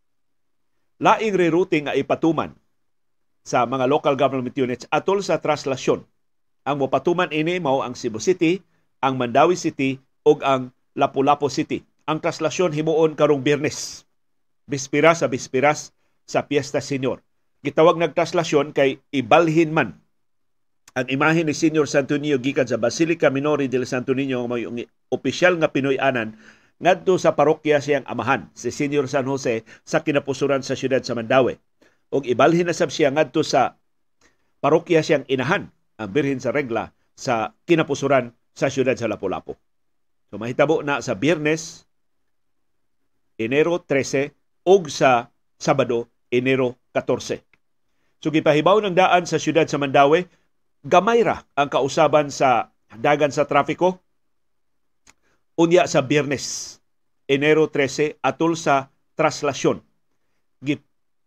Laing 1.03 1.35
rerouting 1.35 1.91
nga 1.91 1.99
ipatuman 1.99 2.55
sa 3.43 3.67
mga 3.67 3.91
local 3.91 4.15
government 4.15 4.55
units 4.55 4.87
atol 4.89 5.21
sa 5.21 5.43
traslasyon. 5.43 6.07
Ang 6.65 6.77
mopatuman 6.81 7.29
ini 7.35 7.59
mao 7.59 7.83
ang 7.85 7.93
Cebu 7.99 8.23
City, 8.23 8.63
ang 9.03 9.19
Mandawi 9.19 9.59
City 9.59 9.99
ug 10.25 10.41
ang 10.47 10.73
Lapu-Lapu 10.95 11.51
City. 11.51 11.83
Ang 12.07 12.23
traslasyon 12.23 12.73
himuon 12.73 13.19
karong 13.19 13.43
Biyernes. 13.43 14.07
Bispira 14.65 15.13
sa 15.13 15.29
bispiras 15.29 15.93
sa 16.25 16.47
Piesta 16.47 16.81
Senior. 16.81 17.21
Gitawag 17.61 18.01
nagtraslasyon 18.01 18.73
kay 18.73 19.03
ibalhin 19.13 19.75
man 19.75 20.04
ang 20.95 21.11
imahe 21.11 21.43
ni 21.43 21.51
Senior 21.51 21.91
Santo 21.91 22.15
Niño 22.15 22.39
gikan 22.39 22.71
sa 22.71 22.79
Basilica 22.79 23.27
Minori 23.27 23.67
del 23.67 23.83
Santo 23.83 24.15
Niño 24.15 24.47
may 24.47 24.63
opisyal 25.11 25.59
nga 25.59 25.75
Pinoy-anan 25.75 26.39
ngadto 26.79 27.19
sa 27.19 27.35
parokya 27.35 27.83
siyang 27.83 28.07
amahan 28.07 28.47
si 28.55 28.71
Senior 28.71 29.11
San 29.11 29.27
Jose 29.27 29.67
sa 29.83 30.07
kinapusuran 30.07 30.63
sa 30.63 30.79
siyudad 30.79 31.03
sa 31.03 31.19
Mandawi. 31.19 31.59
Og 32.15 32.23
ibalhin 32.31 32.71
na 32.71 32.75
sab 32.75 32.95
siya 32.95 33.11
ngadto 33.11 33.43
sa 33.43 33.75
parokya 34.63 35.03
siyang 35.03 35.27
inahan 35.27 35.67
ang 35.99 36.11
Birhen 36.15 36.39
sa 36.39 36.55
Regla 36.55 36.95
sa 37.19 37.59
kinapusuran 37.67 38.31
sa 38.55 38.71
siyudad 38.71 38.95
sa 38.95 39.11
Lapu-Lapu. 39.11 39.59
So 40.31 40.39
mahitabo 40.39 40.87
na 40.87 41.03
sa 41.03 41.19
Biyernes, 41.19 41.91
Enero 43.35 43.83
13 43.83 44.31
ug 44.63 44.87
sa 44.95 45.27
Sabado, 45.59 46.07
Enero 46.31 46.79
14. 46.95 47.43
So 48.23 48.31
gipahibaw 48.31 48.79
ng 48.79 48.95
daan 48.95 49.27
sa 49.27 49.43
siyudad 49.43 49.67
sa 49.67 49.79
Mandawi, 49.79 50.27
gamay 50.85 51.25
ra 51.25 51.41
ang 51.57 51.73
kausaban 51.73 52.29
sa 52.29 52.69
dagan 52.93 53.33
sa 53.33 53.49
trafiko 53.49 54.05
unya 55.57 55.89
sa 55.89 56.05
Biyernes, 56.05 56.79
Enero 57.25 57.73
13 57.73 58.21
atol 58.21 58.55
sa 58.55 58.93
traslasyon. 59.17 59.81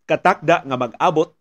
Katakda 0.08 0.64
nga 0.64 0.76
mag-abot 0.80 1.36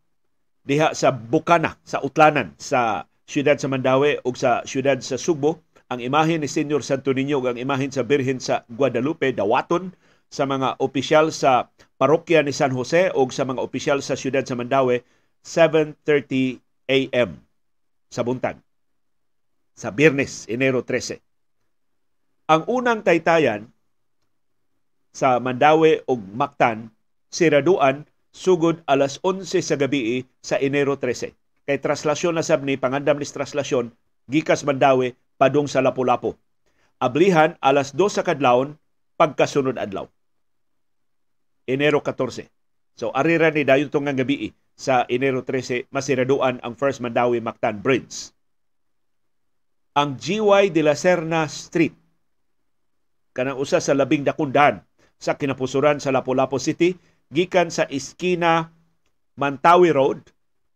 diha 0.68 0.92
sa 0.92 1.16
Bukana, 1.16 1.80
sa 1.88 2.04
Utlanan, 2.04 2.52
sa 2.60 3.08
siyudad 3.24 3.56
sa 3.56 3.72
Mandawi 3.72 4.20
ug 4.28 4.36
sa 4.36 4.60
siyudad 4.68 5.00
sa 5.00 5.16
Subo, 5.16 5.64
ang 5.88 6.04
imahe 6.04 6.36
ni 6.36 6.52
Senyor 6.52 6.84
Santo 6.84 7.16
Niño 7.16 7.40
ug 7.40 7.48
ang 7.48 7.60
imahe 7.60 7.88
sa 7.88 8.04
Birhen 8.04 8.44
sa 8.44 8.68
Guadalupe 8.68 9.32
dawaton 9.32 9.96
sa 10.28 10.44
mga 10.44 10.76
opisyal 10.84 11.32
sa 11.32 11.72
parokya 11.96 12.44
ni 12.44 12.52
San 12.52 12.76
Jose 12.76 13.08
o 13.16 13.24
sa 13.32 13.48
mga 13.48 13.64
opisyal 13.64 14.04
sa 14.04 14.20
siyudad 14.20 14.44
sa 14.44 14.60
Mandawi 14.60 15.00
7.30 15.48 16.60
a.m 16.92 17.47
sa 18.08 18.24
buntag 18.24 18.60
sa 19.78 19.94
Biyernes, 19.94 20.50
Enero 20.50 20.82
13. 20.82 21.22
Ang 22.50 22.66
unang 22.66 23.06
taytayan 23.06 23.70
sa 25.14 25.38
Mandawi 25.38 26.02
ug 26.10 26.18
Mactan 26.34 26.90
siraduan 27.30 28.10
sugod 28.34 28.82
alas 28.90 29.22
11 29.22 29.62
sa 29.62 29.78
gabi 29.78 30.26
sa 30.42 30.58
Enero 30.58 30.98
13. 30.98 31.38
Kay 31.70 31.78
traslasyon 31.78 32.42
na 32.42 32.44
sab 32.44 32.66
ni 32.66 32.74
pangandam 32.74 33.22
ni 33.22 33.28
traslasyon 33.30 33.94
gikas 34.26 34.66
Mandawi 34.66 35.14
padung 35.38 35.70
sa 35.70 35.86
Lapu-Lapu. 35.86 36.34
Ablihan 36.98 37.54
alas 37.62 37.94
2 37.94 38.02
sa 38.10 38.26
kadlawon 38.26 38.74
pagkasunod 39.22 39.78
adlaw. 39.78 40.10
Enero 41.70 42.02
14. 42.02 42.50
So 42.98 43.14
arira 43.14 43.54
ni 43.54 43.62
dayon 43.62 43.94
tong 43.94 44.10
gabi 44.10 44.50
sa 44.78 45.10
Enero 45.10 45.42
13 45.42 45.90
masiraduan 45.90 46.62
ang 46.62 46.78
First 46.78 47.02
Mandawi 47.02 47.42
Mactan 47.42 47.82
Bridge. 47.82 48.30
Ang 49.98 50.22
GY 50.22 50.70
de 50.70 50.86
la 50.86 50.94
Serna 50.94 51.50
Street 51.50 51.98
kanang 53.34 53.58
usa 53.58 53.82
sa 53.82 53.98
labing 53.98 54.22
dakundan 54.22 54.86
sa 55.18 55.34
kinapusuran 55.34 55.98
sa 55.98 56.14
Lapu-Lapu 56.14 56.62
City 56.62 56.94
gikan 57.34 57.74
sa 57.74 57.90
iskina 57.90 58.70
Mantawi 59.38 59.90
Road 59.90 60.22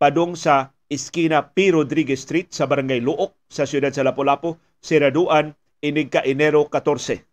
padung 0.02 0.34
sa 0.34 0.74
iskina 0.90 1.54
P. 1.54 1.70
Rodriguez 1.70 2.26
Street 2.26 2.50
sa 2.50 2.66
Barangay 2.66 3.02
Luok 3.02 3.38
sa 3.50 3.70
siyudad 3.70 3.94
sa 3.94 4.02
Lapu-Lapu 4.02 4.58
siraduan 4.82 5.54
inig 5.82 6.10
ka 6.10 6.26
Enero 6.26 6.66
14. 6.70 7.26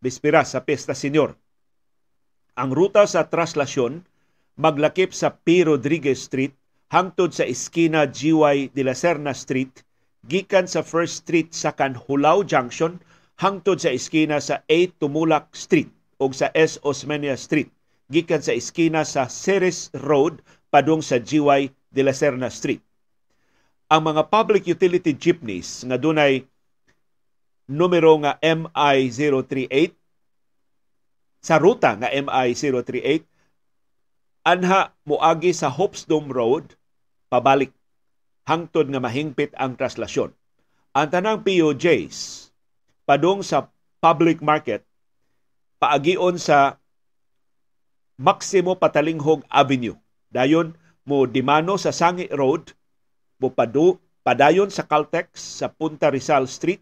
Bispira 0.00 0.44
sa 0.44 0.64
Pesta 0.64 0.92
Senior. 0.92 1.36
Ang 2.56 2.72
ruta 2.72 3.04
sa 3.04 3.28
traslasyon 3.28 4.04
maglakip 4.56 5.12
sa 5.12 5.36
P. 5.36 5.68
Rodriguez 5.68 6.24
Street 6.24 6.56
hangtod 6.88 7.36
sa 7.36 7.44
iskina 7.44 8.08
GY 8.08 8.72
de 8.72 8.82
la 8.82 8.96
Serna 8.96 9.36
Street 9.36 9.84
gikan 10.24 10.64
sa 10.64 10.80
First 10.80 11.28
Street 11.28 11.52
sa 11.52 11.76
Canhulao 11.76 12.40
Junction 12.42 12.98
hangtod 13.36 13.76
sa 13.78 13.92
iskina 13.92 14.40
sa 14.40 14.64
A. 14.64 14.78
Tumulak 14.96 15.52
Street 15.52 15.92
o 16.16 16.32
sa 16.32 16.48
S. 16.56 16.80
Osmeña 16.80 17.36
Street 17.36 17.68
gikan 18.08 18.40
sa 18.40 18.56
iskina 18.56 19.04
sa 19.04 19.28
Ceres 19.28 19.92
Road 19.92 20.40
padung 20.72 21.04
sa 21.04 21.20
GY 21.20 21.68
de 21.92 22.02
la 22.02 22.16
Serna 22.16 22.48
Street. 22.48 22.80
Ang 23.86 24.10
mga 24.10 24.32
public 24.32 24.66
utility 24.66 25.14
jeepneys 25.14 25.84
nga 25.86 26.00
dunay 26.00 26.42
numero 27.70 28.18
nga 28.24 28.40
MI038 28.40 29.94
sa 31.44 31.60
ruta 31.60 31.94
nga 31.94 32.10
MI038 32.10 33.35
anha 34.46 34.94
moagi 35.02 35.50
sa 35.50 35.66
Hopsdome 35.66 36.30
Road 36.30 36.78
pabalik 37.26 37.74
hangtod 38.46 38.86
nga 38.86 39.02
mahingpit 39.02 39.50
ang 39.58 39.74
traslasyon. 39.74 40.30
Ang 40.94 41.06
tanang 41.10 41.42
POJs 41.42 42.48
padung 43.02 43.42
sa 43.42 43.74
public 43.98 44.38
market 44.38 44.86
paagion 45.82 46.38
sa 46.38 46.78
Maximo 48.16 48.78
Patalinghog 48.78 49.42
Avenue. 49.50 49.98
Dayon 50.30 50.78
mo 51.04 51.26
dimano 51.26 51.76
sa 51.76 51.92
Sangi 51.92 52.30
Road, 52.32 52.72
mo 53.42 53.52
padu, 53.52 54.00
padayon 54.24 54.72
sa 54.72 54.88
Caltex 54.88 55.36
sa 55.60 55.68
Punta 55.68 56.08
Rizal 56.08 56.48
Street, 56.48 56.80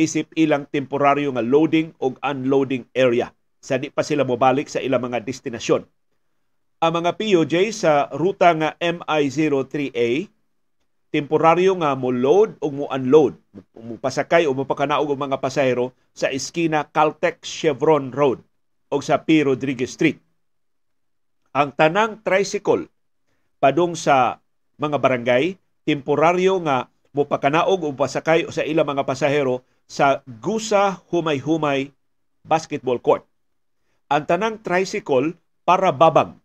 isip 0.00 0.32
ilang 0.32 0.64
temporaryo 0.64 1.28
nga 1.34 1.44
loading 1.44 1.92
o 2.00 2.16
unloading 2.24 2.88
area. 2.96 3.28
Sa 3.60 3.76
di 3.76 3.92
pa 3.92 4.00
sila 4.00 4.24
mobalik 4.24 4.70
sa 4.70 4.80
ilang 4.80 5.04
mga 5.04 5.20
destinasyon 5.20 5.84
ang 6.76 6.92
mga 6.92 7.16
POJ 7.16 7.54
sa 7.72 8.12
ruta 8.12 8.52
nga 8.52 8.76
MI-03A 8.76 10.28
temporaryo 11.08 11.72
nga 11.80 11.96
mo 11.96 12.12
load 12.12 12.60
o 12.60 12.68
mo 12.68 12.84
unload, 12.92 13.40
mo 13.72 13.96
pasakay 13.96 14.44
o 14.44 14.52
mo 14.52 14.68
pakanaog 14.68 15.16
ang 15.16 15.32
mga 15.32 15.40
pasahero 15.40 15.96
sa 16.12 16.28
iskina 16.28 16.84
Caltex 16.84 17.48
Chevron 17.48 18.12
Road 18.12 18.44
o 18.92 19.00
sa 19.00 19.24
P. 19.24 19.48
Rodriguez 19.48 19.96
Street. 19.96 20.20
Ang 21.56 21.72
tanang 21.72 22.20
tricycle 22.20 22.92
padung 23.56 23.96
sa 23.96 24.44
mga 24.76 25.00
barangay 25.00 25.56
temporaryo 25.88 26.60
nga 26.60 26.92
mo 27.16 27.24
pakanaog 27.24 27.88
o 27.88 27.96
pasakay 27.96 28.44
sa 28.52 28.60
ilang 28.60 28.84
mga 28.84 29.08
pasahero 29.08 29.64
sa 29.88 30.20
Gusa 30.28 31.00
Humay-Humay 31.08 31.88
Basketball 32.44 33.00
Court. 33.00 33.24
Ang 34.12 34.28
tanang 34.28 34.60
tricycle 34.60 35.32
para 35.64 35.88
babag 35.88 36.36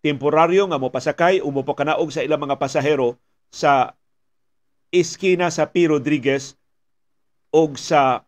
temporaryo 0.00 0.64
nga 0.68 0.80
mopasakay 0.80 1.44
o 1.44 1.52
mopakanaog 1.52 2.08
sa 2.08 2.24
ilang 2.24 2.40
mga 2.40 2.56
pasahero 2.56 3.20
sa 3.52 3.92
iskina 4.88 5.52
sa 5.52 5.68
P. 5.68 5.86
Rodriguez 5.86 6.56
o 7.52 7.68
sa 7.76 8.24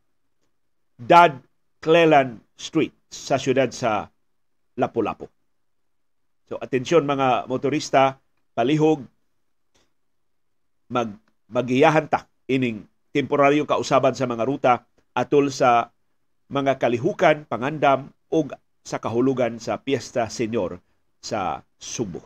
Dad 1.00 1.40
Cleland 1.82 2.38
Street 2.54 2.94
sa 3.08 3.40
siyudad 3.40 3.72
sa 3.72 4.12
Lapu-Lapu. 4.78 5.26
So 6.46 6.60
atensyon 6.60 7.08
mga 7.08 7.48
motorista, 7.48 8.20
palihog 8.52 9.08
mag 10.92 11.16
magiyahan 11.48 12.08
ta 12.08 12.28
ining 12.48 12.84
temporaryong 13.16 13.68
kausaban 13.68 14.12
sa 14.12 14.28
mga 14.28 14.44
ruta 14.44 14.72
atol 15.16 15.48
sa 15.48 15.88
mga 16.52 16.76
kalihukan, 16.76 17.48
pangandam 17.48 18.12
o 18.28 18.44
sa 18.84 19.00
kahulugan 19.00 19.56
sa 19.56 19.80
Piesta 19.80 20.28
Senyor 20.28 20.80
sa 21.22 21.62
Subo. 21.78 22.20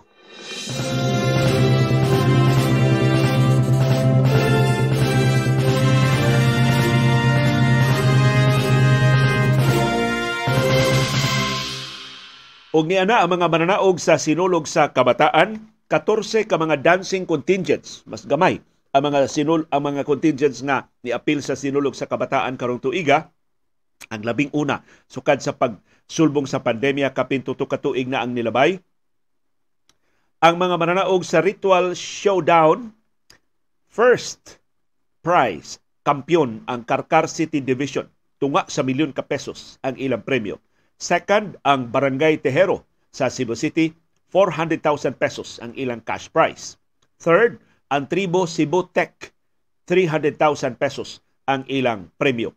Og 12.77 12.85
niana 12.85 13.25
ang 13.25 13.33
mga 13.33 13.49
mananaog 13.49 13.97
sa 13.97 14.21
sinulog 14.21 14.69
sa 14.69 14.93
kabataan, 14.93 15.61
14 15.89 16.45
ka 16.45 16.61
mga 16.61 16.81
dancing 16.85 17.25
contingents, 17.25 18.05
mas 18.05 18.27
gamay 18.29 18.61
ang 18.97 19.13
mga 19.13 19.29
sinul 19.29 19.69
ang 19.69 19.83
mga 19.85 20.09
contingents 20.09 20.65
nga 20.65 20.89
ni 21.05 21.13
apil 21.13 21.45
sa 21.45 21.53
sinulog 21.53 21.93
sa 21.93 22.09
kabataan 22.09 22.57
karong 22.57 22.81
tuiga 22.81 23.29
ang 24.09 24.25
labing 24.25 24.49
una 24.57 24.81
sukad 25.05 25.45
sa 25.45 25.53
pag 25.53 25.77
sulbong 26.07 26.47
sa 26.47 26.63
pandemya 26.63 27.11
kapin 27.13 27.43
tuto 27.43 27.67
ka 27.67 27.79
tuig 27.79 28.07
na 28.07 28.23
ang 28.23 28.33
nilabay. 28.33 28.79
Ang 30.43 30.55
mga 30.57 30.75
mananaog 30.79 31.23
sa 31.27 31.43
Ritual 31.43 31.99
Showdown 31.99 32.95
first 33.91 34.63
prize 35.25 35.83
kampiyon 36.07 36.63
ang 36.71 36.87
Karkar 36.87 37.27
City 37.27 37.59
Division 37.59 38.07
tunga 38.39 38.69
sa 38.69 38.85
milyon 38.85 39.11
ka 39.11 39.25
pesos 39.25 39.81
ang 39.83 39.97
ilang 39.99 40.23
premyo. 40.23 40.61
Second, 40.97 41.61
ang 41.61 41.93
Barangay 41.93 42.41
Tejero 42.41 42.85
sa 43.13 43.29
Cebu 43.29 43.57
City, 43.57 43.93
400,000 44.33 45.17
pesos 45.17 45.57
ang 45.61 45.73
ilang 45.77 46.01
cash 46.05 46.29
prize. 46.29 46.77
Third, 47.21 47.61
ang 47.89 48.09
Tribo 48.09 48.45
Cebu 48.45 48.89
Tech, 48.93 49.33
300,000 49.89 50.77
pesos 50.77 51.25
ang 51.49 51.65
ilang 51.69 52.13
premyo. 52.21 52.53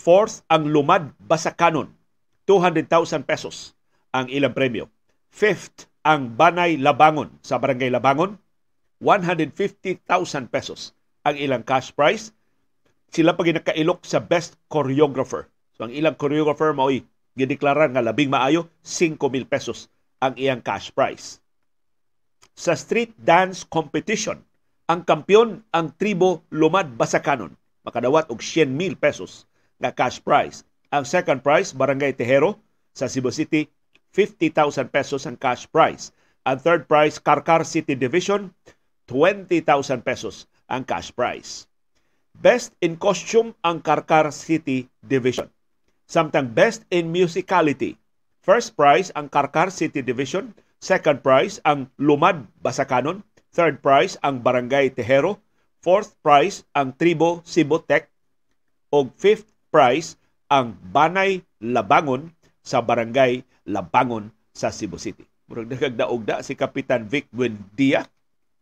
Fourth, 0.00 0.40
ang 0.48 0.68
Lumad 0.72 1.12
Basakanon, 1.20 1.92
200,000 2.48 3.26
pesos 3.26 3.76
ang 4.14 4.30
ilang 4.30 4.54
premyo. 4.54 4.88
Fifth, 5.30 5.90
ang 6.00 6.32
Banay 6.34 6.80
Labangon 6.80 7.28
sa 7.44 7.60
Barangay 7.60 7.92
Labangon, 7.92 8.40
150,000 9.00 10.04
pesos 10.48 10.96
ang 11.24 11.36
ilang 11.36 11.64
cash 11.64 11.92
prize 11.92 12.32
sila 13.10 13.34
pa 13.34 13.42
ginakailok 13.42 14.06
sa 14.06 14.22
best 14.22 14.54
choreographer. 14.70 15.50
So 15.74 15.90
ang 15.90 15.92
ilang 15.92 16.14
choreographer 16.14 16.70
mao'y 16.70 17.02
gideklara 17.34 17.90
nga 17.90 18.02
labing 18.06 18.30
maayo 18.30 18.70
5,000 18.86 19.50
pesos 19.50 19.90
ang 20.22 20.38
iyang 20.38 20.62
cash 20.62 20.94
prize. 20.94 21.42
Sa 22.54 22.78
street 22.78 23.18
dance 23.18 23.66
competition, 23.66 24.38
ang 24.86 25.02
kampiyon 25.02 25.66
ang 25.74 25.90
tribo 25.98 26.46
Lumad 26.54 26.94
Basakanon 26.94 27.58
makadawat 27.82 28.30
og 28.30 28.38
100,000 28.38 28.94
pesos 28.94 29.48
nga 29.82 29.90
cash 29.90 30.22
prize. 30.22 30.62
Ang 30.90 31.06
second 31.06 31.38
prize 31.46 31.70
Barangay 31.70 32.18
Tejero 32.18 32.58
sa 32.90 33.06
Cebu 33.06 33.30
City 33.30 33.70
50,000 34.10 34.90
pesos 34.90 35.22
ang 35.22 35.38
cash 35.38 35.70
prize. 35.70 36.10
Ang 36.42 36.58
third 36.58 36.90
prize 36.90 37.22
Karkar 37.22 37.62
City 37.62 37.94
Division 37.94 38.50
20,000 39.06 40.02
pesos 40.02 40.50
ang 40.66 40.82
cash 40.82 41.14
prize. 41.14 41.70
Best 42.34 42.74
in 42.82 42.98
Costume 42.98 43.54
ang 43.62 43.82
Karkar 43.82 44.34
City 44.34 44.90
Division. 45.02 45.46
Samtang 46.10 46.54
Best 46.54 46.82
in 46.90 47.14
Musicality. 47.14 47.94
First 48.42 48.74
prize 48.74 49.14
ang 49.14 49.30
Karkar 49.30 49.70
City 49.70 50.02
Division. 50.02 50.54
Second 50.82 51.22
prize 51.22 51.62
ang 51.62 51.86
Lumad 52.02 52.50
Basakanon. 52.62 53.22
Third 53.54 53.78
prize 53.78 54.18
ang 54.26 54.42
Barangay 54.42 54.90
Tejero. 54.90 55.38
Fourth 55.82 56.18
prize 56.22 56.66
ang 56.74 56.94
Tribo 56.98 57.46
Cebu 57.46 57.78
Tech. 57.86 58.10
O 58.90 59.06
fifth 59.06 59.54
prize 59.70 60.18
ang 60.50 60.74
Banay 60.90 61.46
Labangon 61.62 62.34
sa 62.60 62.82
Barangay 62.82 63.46
Labangon 63.70 64.34
sa 64.50 64.74
Cebu 64.74 64.98
City. 64.98 65.22
Murag 65.46 65.70
nagagdaog 65.70 66.26
si 66.42 66.58
Kapitan 66.58 67.06
Vic 67.06 67.30
Buendia, 67.30 68.06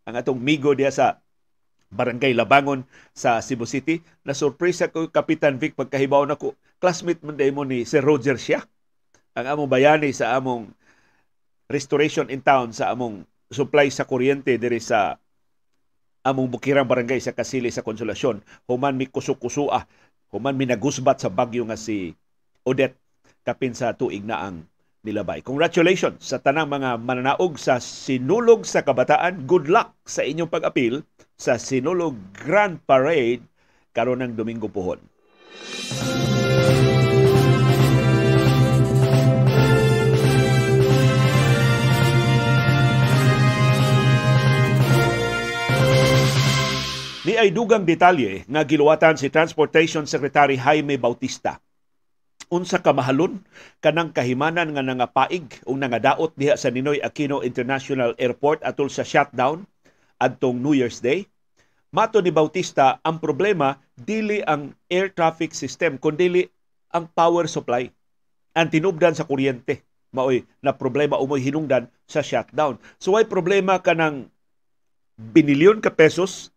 ang 0.05 0.15
atong 0.17 0.41
migo 0.41 0.77
diya 0.77 0.93
sa 0.93 1.21
Barangay 1.89 2.37
Labangon 2.37 2.85
sa 3.17 3.41
Cebu 3.41 3.65
City. 3.65 4.05
Na 4.21 4.37
surpresa 4.37 4.93
ko 4.93 5.09
Kapitan 5.09 5.57
Vic 5.57 5.73
pagkahibaw 5.73 6.29
na 6.29 6.37
ko. 6.37 6.53
Classmate 6.77 7.25
man 7.25 7.41
mo 7.57 7.65
ni 7.65 7.89
Sir 7.89 8.05
Roger 8.05 8.37
siya. 8.37 8.65
Ang 9.33 9.49
among 9.49 9.69
bayani 9.73 10.13
sa 10.13 10.37
among 10.37 10.69
restoration 11.73 12.29
in 12.29 12.45
town 12.45 12.73
sa 12.77 12.93
among 12.93 13.25
supply 13.49 13.89
sa 13.89 14.05
kuryente 14.05 14.57
diri 14.61 14.81
sa 14.81 15.17
among 16.29 16.53
bukirang 16.53 16.85
barangay 16.85 17.21
sa 17.25 17.33
Kasili 17.33 17.73
sa 17.73 17.81
Konsolasyon. 17.81 18.45
Human 18.69 18.97
mi 18.97 19.09
kusuk-kusua. 19.09 19.89
Human 20.29 20.57
mi 20.57 20.69
nagusbat 20.69 21.25
sa 21.25 21.33
bagyo 21.33 21.65
nga 21.65 21.79
si 21.79 22.13
Odette 22.69 23.01
kapin 23.49 23.73
sa 23.73 23.97
tuig 23.97 24.25
na 24.29 24.45
ang 24.45 24.69
nilabay. 25.01 25.41
Congratulations 25.41 26.21
sa 26.21 26.37
tanang 26.37 26.69
mga 26.69 27.01
mananaog 27.01 27.57
sa 27.57 27.81
Sinulog 27.81 28.69
sa 28.69 28.85
Kabataan. 28.85 29.49
Good 29.49 29.73
luck 29.73 29.97
sa 30.05 30.27
inyong 30.27 30.53
pag-apil 30.53 31.01
sa 31.39 31.57
Sinulog 31.57 32.19
Grand 32.37 32.77
Parade 32.85 33.41
karon 33.97 34.21
ng 34.21 34.37
Domingo 34.37 34.69
Puhon. 34.69 35.01
Ay 47.39 47.55
dugang 47.55 47.87
detalye 47.87 48.43
nga 48.51 48.67
giluwatan 48.67 49.15
si 49.15 49.31
Transportation 49.31 50.11
Secretary 50.11 50.59
Jaime 50.59 50.99
Bautista 50.99 51.63
unsa 52.49 52.81
ka 52.81 52.97
mahalon 52.97 53.45
kanang 53.85 54.11
kahimanan 54.11 54.73
nga 54.73 54.83
nangapaig 54.83 55.61
o 55.69 55.77
nangadaot 55.77 56.33
diha 56.35 56.57
sa 56.57 56.73
Ninoy 56.73 56.99
Aquino 57.05 57.45
International 57.45 58.17
Airport 58.17 58.65
atol 58.65 58.89
sa 58.89 59.05
shutdown 59.05 59.69
adtong 60.19 60.59
New 60.59 60.75
Year's 60.75 60.99
Day. 61.05 61.29
Mato 61.89 62.21
ni 62.21 62.29
Bautista, 62.29 63.01
ang 63.01 63.17
problema 63.21 63.81
dili 63.97 64.45
ang 64.45 64.77
air 64.93 65.09
traffic 65.13 65.57
system 65.57 65.97
kundi 65.97 66.45
ang 66.93 67.09
power 67.13 67.49
supply. 67.49 67.89
Ang 68.57 68.69
tinubdan 68.73 69.17
sa 69.17 69.25
kuryente 69.25 69.85
maoy 70.09 70.45
na 70.65 70.73
problema 70.73 71.21
umoy 71.21 71.45
hinungdan 71.45 71.93
sa 72.09 72.25
shutdown. 72.25 72.81
So 72.97 73.17
ay 73.21 73.29
problema 73.29 73.81
kanang 73.85 74.33
binilyon 75.21 75.85
ka 75.85 75.93
pesos 75.93 76.49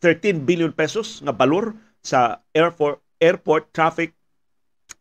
13 0.00 0.46
billion 0.46 0.70
pesos 0.70 1.18
nga 1.24 1.34
balor 1.34 1.74
sa 2.04 2.42
airport 2.54 3.02
airport 3.18 3.70
traffic 3.74 4.14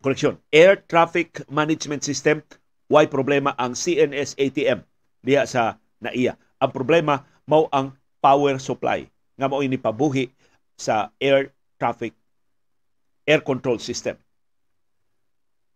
correction 0.02 0.38
air 0.50 0.82
traffic 0.90 1.42
management 1.50 2.02
system 2.02 2.42
why 2.90 3.06
problema 3.06 3.54
ang 3.62 3.78
CNS 3.78 4.34
ATM 4.42 4.82
diha 5.22 5.46
sa 5.46 5.78
NAIA 6.02 6.34
ang 6.58 6.72
problema 6.74 7.26
mao 7.46 7.70
ang 7.70 7.94
power 8.18 8.58
supply 8.58 9.06
nga 9.38 9.46
mao 9.46 9.62
ini 9.62 9.78
pabuhi 9.78 10.34
sa 10.74 11.14
air 11.22 11.54
traffic 11.78 12.18
air 13.28 13.44
control 13.44 13.78
system. 13.78 14.16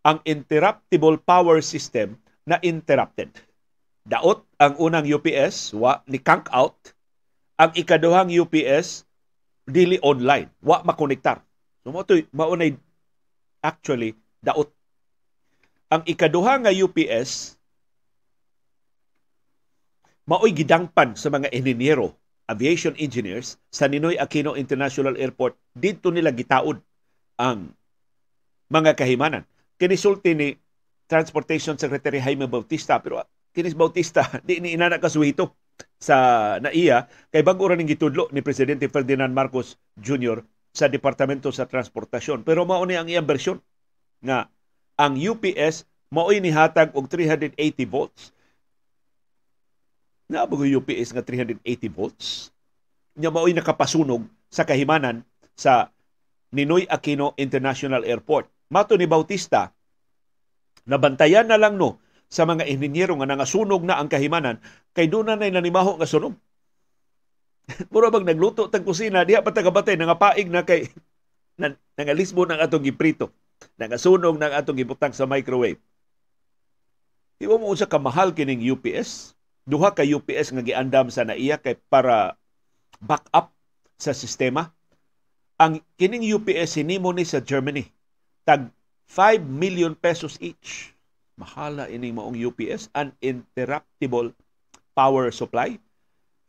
Ang 0.02 0.18
interruptible 0.26 1.20
power 1.20 1.60
system 1.62 2.18
na 2.48 2.58
interrupted. 2.64 3.30
Daot 4.02 4.42
ang 4.58 4.74
unang 4.82 5.06
UPS 5.06 5.76
wa 5.78 6.02
ni 6.10 6.18
kank 6.18 6.50
out. 6.50 6.74
Ang 7.60 7.70
ikaduhang 7.78 8.32
UPS 8.34 9.06
dili 9.66 9.98
online, 10.02 10.50
wa 10.62 10.82
makonektar. 10.82 11.42
So 11.82 11.90
mo 11.90 12.02
maunay 12.34 12.78
actually 13.62 14.18
daot. 14.42 14.70
Ang 15.92 16.02
ikaduha 16.08 16.62
nga 16.62 16.72
UPS 16.72 17.58
maoy 20.26 20.54
gidangpan 20.54 21.18
sa 21.18 21.28
mga 21.28 21.50
enhinyero, 21.50 22.14
aviation 22.46 22.94
engineers 22.98 23.58
sa 23.68 23.90
Ninoy 23.90 24.18
Aquino 24.18 24.54
International 24.54 25.18
Airport 25.18 25.58
didto 25.74 26.10
nila 26.14 26.30
gitaod 26.30 26.78
ang 27.38 27.74
mga 28.70 28.94
kahimanan. 28.96 29.44
Kinisulti 29.76 30.32
ni 30.32 30.48
Transportation 31.10 31.76
Secretary 31.76 32.22
Jaime 32.22 32.48
Bautista 32.48 32.96
pero 33.02 33.20
kinis 33.52 33.76
Bautista 33.76 34.24
di 34.46 34.62
ni 34.64 34.72
inana 34.72 34.96
kasuhito 34.96 35.52
sa 36.02 36.16
NAIA 36.58 37.06
kay 37.30 37.46
bago 37.46 37.70
ning 37.70 37.86
gitudlo 37.86 38.26
ni 38.34 38.42
Presidente 38.42 38.90
Ferdinand 38.90 39.30
Marcos 39.30 39.78
Jr. 39.94 40.42
sa 40.74 40.90
Departamento 40.90 41.54
sa 41.54 41.70
Transportasyon. 41.70 42.42
Pero 42.42 42.66
mao 42.66 42.82
ni 42.82 42.98
ang 42.98 43.06
iyang 43.06 43.26
bersyon 43.26 43.62
nga 44.18 44.50
ang 44.98 45.14
UPS 45.14 45.86
mao'y 46.10 46.42
nihatag 46.42 46.92
og 46.92 47.06
380 47.06 47.56
volts 47.86 48.34
na 50.32 50.48
ba 50.48 50.56
UPS 50.56 51.12
nga 51.14 51.22
380 51.22 51.62
volts? 51.92 52.48
Nya 53.14 53.28
mao'y 53.30 53.52
nakapasunog 53.52 54.24
sa 54.48 54.64
kahimanan 54.64 55.22
sa 55.52 55.92
Ninoy 56.52 56.88
Aquino 56.88 57.36
International 57.36 58.04
Airport. 58.04 58.48
Mato 58.72 58.96
ni 58.96 59.04
Bautista, 59.04 59.72
nabantayan 60.88 61.46
na 61.46 61.60
lang 61.60 61.76
no 61.78 62.01
sa 62.32 62.48
mga 62.48 62.64
inhinyero 62.64 63.12
nga 63.20 63.28
nangasunog 63.28 63.84
na 63.84 64.00
ang 64.00 64.08
kahimanan 64.08 64.56
kay 64.96 65.04
doon 65.04 65.28
na 65.28 65.36
nanimaho 65.36 66.00
nga 66.00 66.08
sunog. 66.08 66.32
Mura 67.92 68.08
bang 68.08 68.24
nagluto 68.24 68.72
tag 68.72 68.88
kusina, 68.88 69.28
diha 69.28 69.44
pa 69.44 69.52
tagabatay 69.52 70.00
paig 70.16 70.48
na 70.48 70.64
kay 70.64 70.88
na, 71.60 71.76
nangalisbo 72.00 72.48
ng 72.48 72.56
atong 72.56 72.88
giprito. 72.88 73.28
Nangasunog 73.76 74.40
ng 74.40 74.52
atong 74.56 74.80
gibutang 74.80 75.12
sa 75.12 75.28
microwave. 75.28 75.76
Iwa 77.36 77.60
mo 77.60 77.76
sa 77.76 77.84
kamahal 77.84 78.32
kining 78.32 78.64
UPS 78.64 79.36
duha 79.68 79.94
ka 79.94 80.02
UPS 80.02 80.56
nga 80.56 80.62
giandam 80.64 81.12
sa 81.12 81.22
naiya 81.22 81.58
kay 81.60 81.78
para 81.86 82.34
back 82.98 83.28
up 83.30 83.52
sa 83.98 84.16
sistema. 84.16 84.72
Ang 85.60 85.84
kining 86.00 86.26
UPS 86.26 86.80
hinimo 86.80 87.14
ni 87.14 87.22
sa 87.22 87.38
Germany 87.38 87.86
tag 88.42 88.72
5 89.06 89.44
million 89.46 89.92
pesos 89.94 90.40
each. 90.40 90.91
Mahala 91.42 91.90
ini 91.90 92.14
maong 92.14 92.38
UPS 92.38 92.94
uninterruptible 92.94 94.30
power 94.94 95.34
supply. 95.34 95.74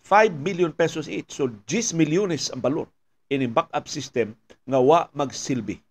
5 0.06 0.38
million 0.38 0.70
pesos 0.70 1.10
each. 1.10 1.34
So 1.34 1.50
10 1.66 1.98
milyones 1.98 2.54
ang 2.54 2.62
balor 2.62 2.86
ini 3.34 3.50
backup 3.50 3.90
system 3.90 4.38
nga 4.70 4.78
wa 4.78 5.10
magsilbi. 5.18 5.82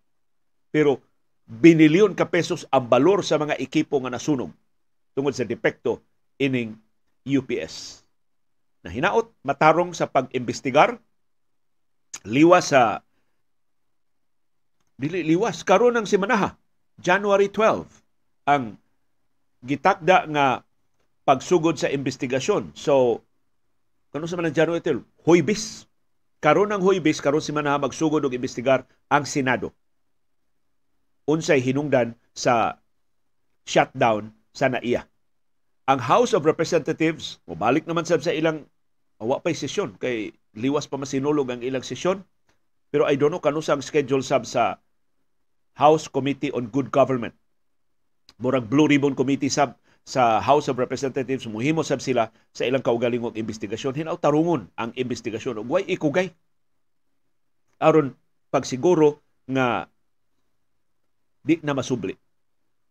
Pero 0.71 1.03
binilyon 1.43 2.15
ka 2.15 2.23
pesos 2.31 2.63
ang 2.71 2.87
balor 2.87 3.19
sa 3.27 3.35
mga 3.35 3.59
ekipo 3.59 3.99
nga 3.99 4.13
nasunog 4.13 4.55
tungod 5.11 5.35
sa 5.35 5.43
depekto 5.43 5.99
ining 6.39 6.79
UPS. 7.27 8.07
Na 8.83 8.91
hinaot 8.91 9.27
matarong 9.43 9.91
sa 9.91 10.07
pag-imbestigar 10.07 10.95
liwas 12.23 12.71
sa 12.71 13.03
dili 14.95 15.25
liwas 15.25 15.65
karon 15.67 15.99
ng 15.99 16.07
simanaha 16.07 16.55
January 17.01 17.49
12 17.51 17.83
ang 18.47 18.77
gitakda 19.63 20.27
nga 20.27 20.67
pagsugod 21.23 21.79
sa 21.79 21.87
investigasyon. 21.87 22.75
So, 22.75 23.23
kano 24.11 24.27
sa 24.27 24.35
man 24.35 24.51
ang 24.51 24.55
January 24.55 24.83
12? 24.83 25.07
Huybis. 25.23 25.87
Karon 26.43 26.75
ng 26.75 26.83
Huybis, 26.83 27.23
karon 27.23 27.39
si 27.39 27.55
manaha 27.55 27.79
magsugod 27.79 28.27
og 28.27 28.35
investigar 28.35 28.83
ang 29.07 29.23
Senado. 29.23 29.71
Unsay 31.23 31.63
hinungdan 31.63 32.19
sa 32.35 32.83
shutdown 33.63 34.35
sa 34.51 34.67
NAIA. 34.67 35.07
Ang 35.87 35.99
House 36.03 36.35
of 36.35 36.43
Representatives, 36.43 37.39
mabalik 37.47 37.87
naman 37.87 38.03
sab 38.03 38.19
sa 38.19 38.35
ilang 38.35 38.67
awa 39.23 39.39
pa'y 39.39 39.55
sesyon 39.55 39.95
kay 39.95 40.35
liwas 40.51 40.91
pa 40.91 40.99
masinulog 40.99 41.47
ang 41.47 41.63
ilang 41.63 41.83
sesyon. 41.83 42.27
Pero 42.91 43.07
I 43.07 43.15
don't 43.15 43.31
know 43.31 43.39
kano 43.39 43.63
sa 43.63 43.79
schedule 43.79 44.19
sab 44.19 44.43
sa 44.43 44.83
House 45.79 46.11
Committee 46.11 46.51
on 46.51 46.67
Good 46.67 46.91
Government 46.91 47.33
murag 48.39 48.65
Blue 48.69 48.89
Ribbon 48.89 49.17
Committee 49.17 49.51
sab 49.51 49.77
sa 50.03 50.43
House 50.43 50.67
of 50.67 50.75
Representatives 50.75 51.47
muhimo 51.47 51.79
sab 51.79 52.03
sila 52.03 52.27
sa 52.51 52.67
ilang 52.67 52.83
kaugalingong 52.83 53.39
investigasyon 53.39 53.95
hinaw 53.95 54.19
tarungon 54.19 54.67
ang 54.75 54.91
investigasyon 54.99 55.63
ug 55.63 55.79
way 55.79 55.87
ikugay 55.87 56.35
aron 57.79 58.11
pagsiguro 58.51 59.23
nga 59.47 59.87
di 61.43 61.59
na 61.63 61.71
masubli 61.75 62.15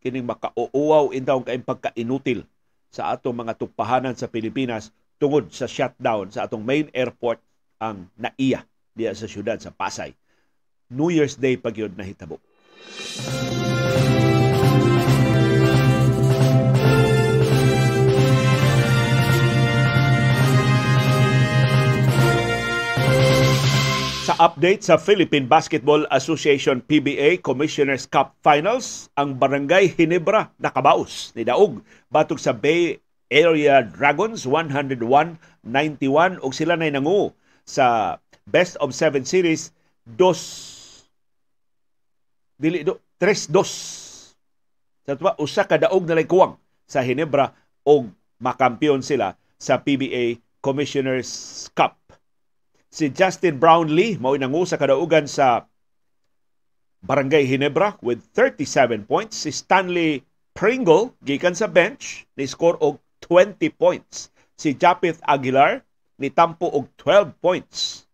kining 0.01 0.25
makauuaw 0.25 1.13
intaw 1.15 1.39
kay 1.45 1.61
pagka-inutil 1.63 2.49
sa 2.93 3.15
atong 3.15 3.39
mga 3.39 3.57
tupahanan 3.57 4.17
sa 4.19 4.29
Pilipinas 4.29 4.91
tungod 5.17 5.55
sa 5.55 5.71
shutdown 5.71 6.29
sa 6.35 6.45
atong 6.45 6.61
main 6.67 6.91
airport 6.93 7.39
ang 7.79 8.11
naiya 8.19 8.67
diya 8.93 9.17
sa 9.17 9.31
syudad 9.31 9.57
sa 9.57 9.73
Pasay. 9.73 10.13
New 10.93 11.09
Year's 11.09 11.41
Day 11.41 11.57
pagyod 11.57 11.97
na 11.97 12.05
hitabo. 12.05 12.37
Sa 12.85 13.82
update 24.43 24.83
sa 24.83 24.99
Philippine 24.99 25.47
Basketball 25.47 26.03
Association 26.11 26.83
PBA 26.83 27.47
Commissioners 27.47 28.11
Cup 28.11 28.35
Finals, 28.43 29.07
ang 29.15 29.39
Barangay 29.39 29.95
Hinebra 29.95 30.51
nakabaos 30.59 31.31
ni 31.39 31.47
Daog 31.47 31.79
batok 32.11 32.43
sa 32.43 32.51
Bay 32.51 32.99
Area 33.31 33.87
Dragons 33.87 34.43
101-91 34.43 35.39
ug 36.43 36.51
sila 36.51 36.75
nay 36.75 36.91
nangu 36.91 37.31
sa 37.63 38.19
best 38.51 38.75
of 38.83 38.91
7 38.91 39.23
series 39.23 39.71
dos 40.03 40.43
dili 42.59 42.83
do 42.83 42.99
3-2 43.23 43.63
sa 45.07 45.15
tuwa 45.15 45.39
usa 45.39 45.63
ka 45.71 45.79
daog 45.79 46.03
na 46.03 46.19
kuwang 46.27 46.59
sa 46.91 46.99
Hinebra 46.99 47.55
og 47.87 48.11
makampiyon 48.43 49.07
sila 49.07 49.39
sa 49.55 49.79
PBA 49.79 50.43
Commissioners 50.59 51.31
Cup 51.79 52.02
si 52.93 53.09
Justin 53.09 53.57
Brownlee 53.57 54.21
mao 54.21 54.37
nangu 54.37 54.69
sa 54.69 54.77
kadaugan 54.77 55.25
sa 55.25 55.65
Barangay 57.03 57.49
Hinebra 57.49 57.97
with 58.05 58.21
37 58.37 59.09
points. 59.09 59.35
Si 59.35 59.51
Stanley 59.51 60.23
Pringle 60.53 61.17
gikan 61.25 61.57
sa 61.57 61.67
bench 61.67 62.29
ni 62.37 62.45
score 62.45 62.77
og 62.85 63.01
20 63.25 63.73
points. 63.75 64.29
Si 64.61 64.77
Japith 64.77 65.19
Aguilar 65.25 65.81
ni 66.21 66.29
tampo 66.29 66.69
og 66.69 66.93
12 67.01 67.33
points. 67.41 68.05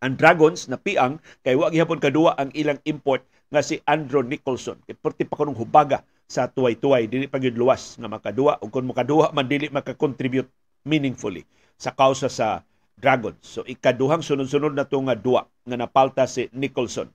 Ang 0.00 0.14
Dragons 0.14 0.70
na 0.70 0.78
piang 0.78 1.18
kay 1.42 1.58
wa 1.58 1.68
gihapon 1.68 1.98
kadua 1.98 2.38
ang 2.38 2.54
ilang 2.54 2.78
import 2.86 3.26
nga 3.50 3.60
si 3.60 3.82
Andrew 3.84 4.22
Nicholson. 4.22 4.78
Kay 4.86 4.94
pa 5.02 5.36
kanong 5.36 5.58
hubaga 5.58 6.06
sa 6.30 6.46
tuway-tuway 6.46 7.10
dili 7.10 7.26
pa 7.26 7.42
luwas 7.42 7.98
nga 7.98 8.10
makadua 8.10 8.58
ug 8.62 8.70
kun 8.70 8.86
makadua 8.86 9.30
man 9.30 9.46
dili 9.46 9.70
makakontribute 9.70 10.50
meaningfully 10.82 11.46
sa 11.78 11.94
kausa 11.94 12.26
sa 12.26 12.66
Dragons. 12.96 13.40
So 13.44 13.60
ikaduhang 13.62 14.24
sunod-sunod 14.24 14.72
na 14.72 14.88
to 14.88 15.00
nga 15.04 15.16
duwa 15.16 15.44
nga 15.68 15.76
napalta 15.76 16.24
si 16.24 16.48
Nicholson. 16.56 17.12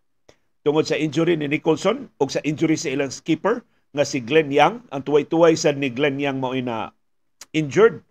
Tungod 0.62 0.86
sa 0.86 0.98
injury 0.98 1.34
ni 1.38 1.50
Nicholson 1.50 2.14
o 2.22 2.30
sa 2.30 2.42
injury 2.46 2.78
sa 2.78 2.94
ilang 2.94 3.10
skipper 3.10 3.66
nga 3.92 4.06
si 4.06 4.22
Glenn 4.22 4.54
Young, 4.54 4.86
ang 4.94 5.02
tuway-tuway 5.02 5.58
sa 5.58 5.74
ni 5.74 5.90
Glenn 5.90 6.22
Young 6.22 6.38
mao 6.38 6.54
na 6.54 6.94
injured. 7.52 8.06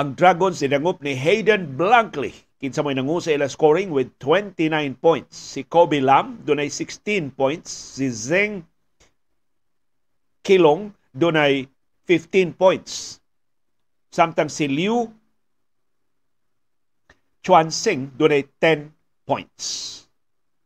Ang 0.00 0.16
Dragons 0.16 0.58
sinangup 0.58 1.04
ni 1.04 1.12
Hayden 1.12 1.76
Blankley 1.76 2.32
kinsa 2.60 2.84
may 2.84 2.92
nangu 2.92 3.24
sa 3.24 3.32
ilang 3.32 3.48
scoring 3.48 3.88
with 3.88 4.12
29 4.20 4.68
points. 5.00 5.32
Si 5.32 5.64
Kobe 5.64 6.04
Lam 6.04 6.44
dunay 6.44 6.68
16 6.68 7.32
points, 7.32 7.72
si 7.96 8.12
Zeng 8.12 8.68
Kilong 10.44 10.92
dunay 11.16 11.64
15 12.04 12.52
points. 12.52 13.20
Samtang 14.12 14.52
si 14.52 14.68
Liu 14.68 15.08
Chuan 17.40 17.72
Sing 17.72 18.12
dunay 18.16 18.44
10 18.60 18.92
points. 19.24 19.64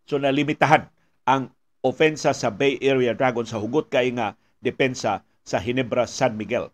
So 0.04 0.18
nalimitahan 0.18 0.90
ang 1.24 1.54
ofensa 1.84 2.32
sa 2.32 2.48
Bay 2.50 2.80
Area 2.80 3.12
Dragons 3.12 3.52
sa 3.52 3.60
hugot 3.60 3.88
kay 3.92 4.10
nga 4.16 4.34
depensa 4.58 5.22
sa 5.44 5.60
Hinebra 5.60 6.08
San 6.08 6.40
Miguel. 6.40 6.72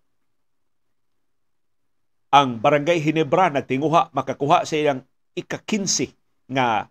Ang 2.31 2.63
Barangay 2.63 3.03
Hinebra 3.03 3.51
nagtinguha 3.51 4.15
makakuha 4.15 4.63
sa 4.63 4.79
ilang 4.79 5.03
ika-15 5.35 6.15
nga 6.55 6.87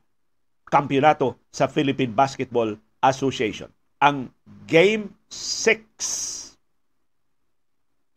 kampyonato 0.67 1.39
sa 1.47 1.71
Philippine 1.71 2.11
Basketball 2.11 2.75
Association. 2.99 3.71
Ang 4.03 4.35
Game 4.67 5.15
6 5.31 6.55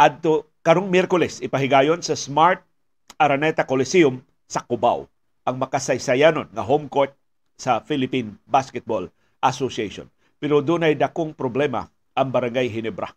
adto 0.02 0.50
karong 0.66 0.90
Miyerkules 0.90 1.38
ipahigayon 1.42 2.02
sa 2.02 2.18
Smart 2.18 2.66
Araneta 3.18 3.62
Coliseum 3.62 4.18
sa 4.52 4.60
Cubao 4.60 5.08
ang 5.48 5.56
makasaysayanon 5.56 6.52
nga 6.52 6.60
home 6.60 6.92
court 6.92 7.16
sa 7.56 7.80
Philippine 7.80 8.36
Basketball 8.44 9.08
Association. 9.40 10.12
Pero 10.36 10.60
dunay 10.60 10.92
dakong 10.92 11.32
problema 11.32 11.88
ang 12.12 12.28
Barangay 12.28 12.68
Hinebra. 12.68 13.08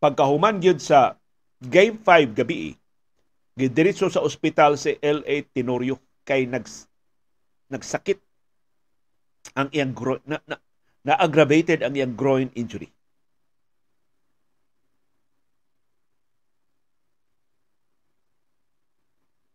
Pagkahuman 0.00 0.56
gyud 0.64 0.80
sa 0.80 1.20
Game 1.60 2.00
5 2.00 2.32
gabi, 2.36 2.76
gidiretso 3.56 4.08
sa 4.08 4.24
ospital 4.24 4.76
si 4.76 4.96
LA 5.00 5.44
Tenorio 5.52 5.96
kay 6.24 6.44
nags, 6.44 6.88
nagsakit 7.72 8.20
ang 9.56 9.68
iyang 9.72 9.92
gro- 9.92 10.24
na, 10.28 10.40
na, 10.44 10.56
na 11.04 11.14
aggravated 11.16 11.84
ang 11.84 11.96
iyang 11.96 12.12
groin 12.16 12.48
injury. 12.56 12.88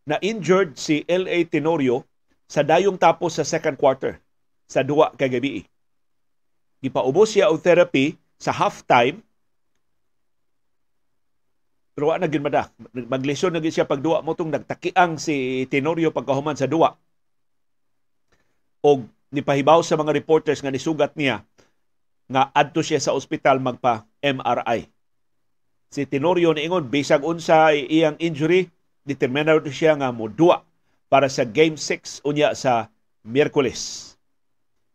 Na 0.10 0.18
injured 0.26 0.74
si 0.74 1.06
L.A. 1.06 1.46
Tenorio 1.46 2.02
sa 2.50 2.66
dayong 2.66 2.98
tapos 2.98 3.38
sa 3.38 3.46
second 3.46 3.78
quarter 3.78 4.18
sa 4.66 4.82
duwa 4.82 5.14
kay 5.14 5.30
gabi. 5.30 5.62
Gipaubos 6.82 7.38
siya 7.38 7.54
og 7.54 7.62
therapy 7.62 8.18
sa 8.42 8.50
halftime 8.50 9.22
pero 11.94 12.16
wa 12.16 12.18
na 12.18 12.32
gyud 12.32 12.42
mada. 12.42 12.72
Maglisod 12.96 13.52
na 13.52 13.60
siya 13.60 13.84
pagduwa 13.84 14.24
mo 14.24 14.32
tong 14.32 14.50
nagtakiang 14.50 15.20
si 15.20 15.68
Tenorio 15.68 16.16
pagkahuman 16.16 16.56
sa 16.56 16.64
duwa. 16.64 16.96
Og 18.80 19.04
nipahibaw 19.36 19.84
sa 19.84 20.00
mga 20.00 20.16
reporters 20.16 20.64
nga 20.64 20.72
nisugat 20.72 21.12
niya 21.20 21.44
nga 22.32 22.56
adto 22.56 22.80
siya 22.80 23.04
sa 23.04 23.12
ospital 23.12 23.60
magpa 23.60 24.08
MRI. 24.24 24.88
Si 25.92 26.08
Tenorio 26.08 26.56
niingon 26.56 26.88
bisag 26.88 27.20
unsa 27.20 27.76
iyang 27.76 28.16
injury 28.16 28.72
determinado 29.08 29.68
siya 29.70 29.96
nga 29.98 30.12
modua 30.14 30.64
para 31.10 31.28
sa 31.28 31.44
Game 31.44 31.76
6 31.76 32.22
unya 32.24 32.54
sa 32.54 32.94
Miyerkules. 33.26 34.14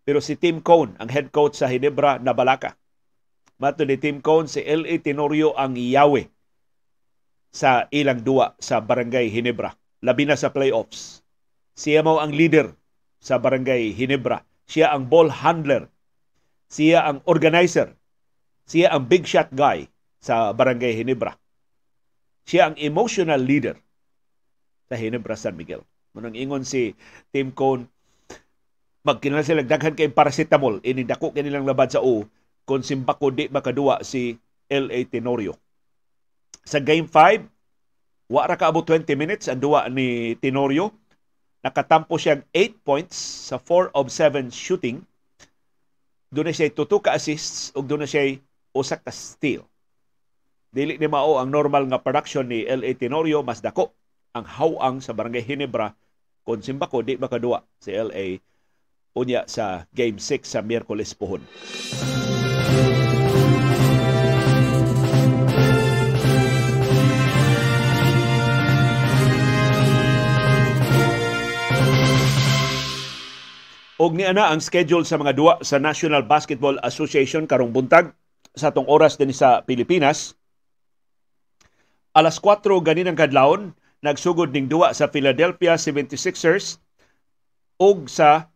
Pero 0.05 0.20
si 0.20 0.36
Tim 0.36 0.61
Cone, 0.61 0.94
ang 1.00 1.09
head 1.09 1.32
coach 1.32 1.59
sa 1.59 1.68
Hinebra, 1.68 2.20
nabalaka. 2.20 2.76
Mato 3.57 3.88
ni 3.88 3.96
Tim 3.96 4.20
Cone, 4.20 4.46
si 4.46 4.61
L.A. 4.61 5.00
Tenorio 5.00 5.57
ang 5.57 5.74
iyawe 5.74 6.22
sa 7.55 7.86
ilang 7.88 8.20
duwa 8.20 8.52
sa 8.61 8.84
Barangay 8.84 9.30
Hinebra. 9.32 9.72
Labi 10.05 10.28
na 10.28 10.36
sa 10.36 10.52
playoffs. 10.52 11.24
Siya 11.78 12.05
mo 12.05 12.20
ang 12.20 12.34
leader 12.34 12.74
sa 13.22 13.40
Barangay 13.40 13.96
Hinebra. 13.96 14.44
Siya 14.68 14.92
ang 14.92 15.09
ball 15.09 15.32
handler. 15.32 15.88
Siya 16.68 17.09
ang 17.09 17.24
organizer. 17.24 17.96
Siya 18.68 18.92
ang 18.92 19.09
big 19.09 19.24
shot 19.24 19.48
guy 19.55 19.88
sa 20.20 20.52
Barangay 20.52 20.92
Hinebra. 20.98 21.38
Siya 22.44 22.68
ang 22.68 22.76
emotional 22.76 23.40
leader 23.40 23.80
sa 24.89 24.97
Hinebra 24.97 25.37
San 25.39 25.57
Miguel. 25.57 25.82
Munang 26.14 26.39
ingon 26.39 26.62
si 26.62 26.95
Tim 27.35 27.51
Cone, 27.51 27.91
magkinala 29.05 29.45
sila 29.45 29.66
daghan 29.66 29.99
kay 29.99 30.09
paracetamol 30.09 30.80
ini 30.80 31.05
dako 31.05 31.35
kanilang 31.35 31.66
labad 31.66 31.93
sa 31.93 32.01
O 32.01 32.24
kung 32.64 32.80
simbako 32.80 33.28
di 33.28 33.51
makaduwa 33.53 34.01
si 34.01 34.41
LA 34.72 35.05
Tenorio. 35.05 35.53
Sa 36.64 36.80
game 36.80 37.05
5, 37.05 38.32
wa 38.32 38.49
ra 38.49 38.57
kaabot 38.57 38.80
20 38.80 39.12
minutes 39.20 39.53
ang 39.53 39.61
duwa 39.61 39.85
ni 39.93 40.32
Tenorio. 40.41 40.89
Nakatampo 41.61 42.16
siya 42.16 42.41
8 42.53 42.80
points 42.85 43.16
sa 43.53 43.61
4 43.61 43.93
of 43.93 44.09
7 44.09 44.49
shooting. 44.49 45.05
Doon 46.32 46.53
siya 46.53 46.72
tuto 46.72 47.01
ka 47.01 47.12
assists 47.12 47.72
ug 47.76 47.85
doon 47.85 48.09
siya 48.09 48.37
usak 48.72 49.05
ka 49.05 49.12
steal. 49.12 49.64
Dili 50.74 50.97
ni 50.97 51.07
mao 51.07 51.39
ang 51.39 51.53
normal 51.53 51.87
nga 51.87 52.01
production 52.01 52.49
ni 52.49 52.64
LA 52.64 52.97
Tenorio 52.97 53.45
mas 53.45 53.61
dako 53.61 53.93
ang 54.35 54.43
hawang 54.51 54.99
sa 54.99 55.14
Barangay 55.14 55.47
Hinebra 55.47 55.95
kung 56.43 56.59
simbako 56.59 57.07
di 57.07 57.14
makaduwa 57.14 57.62
si 57.78 57.95
LA 57.95 58.43
unya 59.14 59.47
sa 59.47 59.87
Game 59.95 60.18
6 60.18 60.43
sa 60.43 60.59
Miyerkules 60.59 61.14
pohon. 61.14 61.47
Og 74.03 74.18
ni 74.18 74.26
ana 74.26 74.51
ang 74.51 74.59
schedule 74.59 75.07
sa 75.07 75.14
mga 75.14 75.32
duwa 75.39 75.55
sa 75.62 75.78
National 75.78 76.26
Basketball 76.26 76.82
Association 76.82 77.47
karong 77.47 77.70
buntag 77.70 78.11
sa 78.59 78.74
tong 78.74 78.91
oras 78.91 79.14
din 79.14 79.30
sa 79.30 79.62
Pilipinas. 79.62 80.35
Alas 82.18 82.43
4 82.43 82.66
ganin 82.82 83.07
ang 83.07 83.14
kadlawon 83.14 83.78
nagsugod 84.05 84.52
ning 84.52 84.68
duwa 84.68 84.92
sa 84.92 85.09
Philadelphia 85.09 85.80
76ers 85.80 86.76
ug 87.80 88.05
sa 88.05 88.52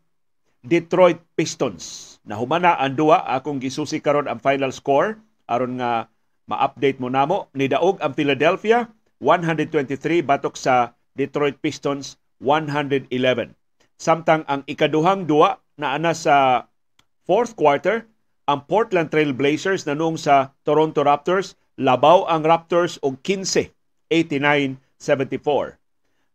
Detroit 0.61 1.25
Pistons. 1.33 2.17
Nahumana 2.29 2.77
ang 2.77 2.93
duwa 2.93 3.25
akong 3.25 3.57
gisusi 3.57 4.05
karon 4.05 4.29
ang 4.29 4.45
final 4.45 4.69
score 4.69 5.17
aron 5.49 5.81
nga 5.81 6.13
ma-update 6.45 7.01
mo 7.01 7.09
namo 7.09 7.49
ni 7.57 7.65
daog 7.65 7.97
ang 8.05 8.13
Philadelphia 8.13 8.93
123 9.25 10.21
batok 10.21 10.61
sa 10.61 10.93
Detroit 11.17 11.57
Pistons 11.65 12.21
111. 12.45 13.09
Samtang 13.97 14.45
ang 14.45 14.61
ikaduhang 14.69 15.25
duwa 15.25 15.57
na 15.81 15.97
ana 15.97 16.13
sa 16.13 16.69
fourth 17.25 17.57
quarter 17.57 18.05
ang 18.45 18.69
Portland 18.69 19.09
Trail 19.09 19.33
Blazers 19.33 19.89
nanung 19.89 20.21
sa 20.21 20.53
Toronto 20.69 21.01
Raptors 21.01 21.57
labaw 21.81 22.29
ang 22.29 22.45
Raptors 22.45 23.01
og 23.01 23.17
15 23.25 23.73
89-74. 24.99 25.79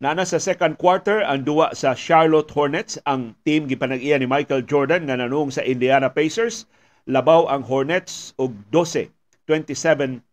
Nana 0.03 0.27
sa 0.27 0.35
second 0.35 0.75
quarter 0.75 1.23
ang 1.23 1.47
duwa 1.47 1.71
sa 1.71 1.95
Charlotte 1.95 2.51
Hornets 2.51 2.99
ang 3.07 3.39
team 3.47 3.71
gipanag-iya 3.71 4.19
ni 4.19 4.27
Michael 4.27 4.67
Jordan 4.67 5.07
nga 5.07 5.15
nanung 5.15 5.47
sa 5.47 5.63
Indiana 5.63 6.11
Pacers 6.11 6.67
labaw 7.07 7.47
ang 7.47 7.63
Hornets 7.63 8.35
og 8.35 8.51
12 8.71 9.11
27-15. 9.47 10.23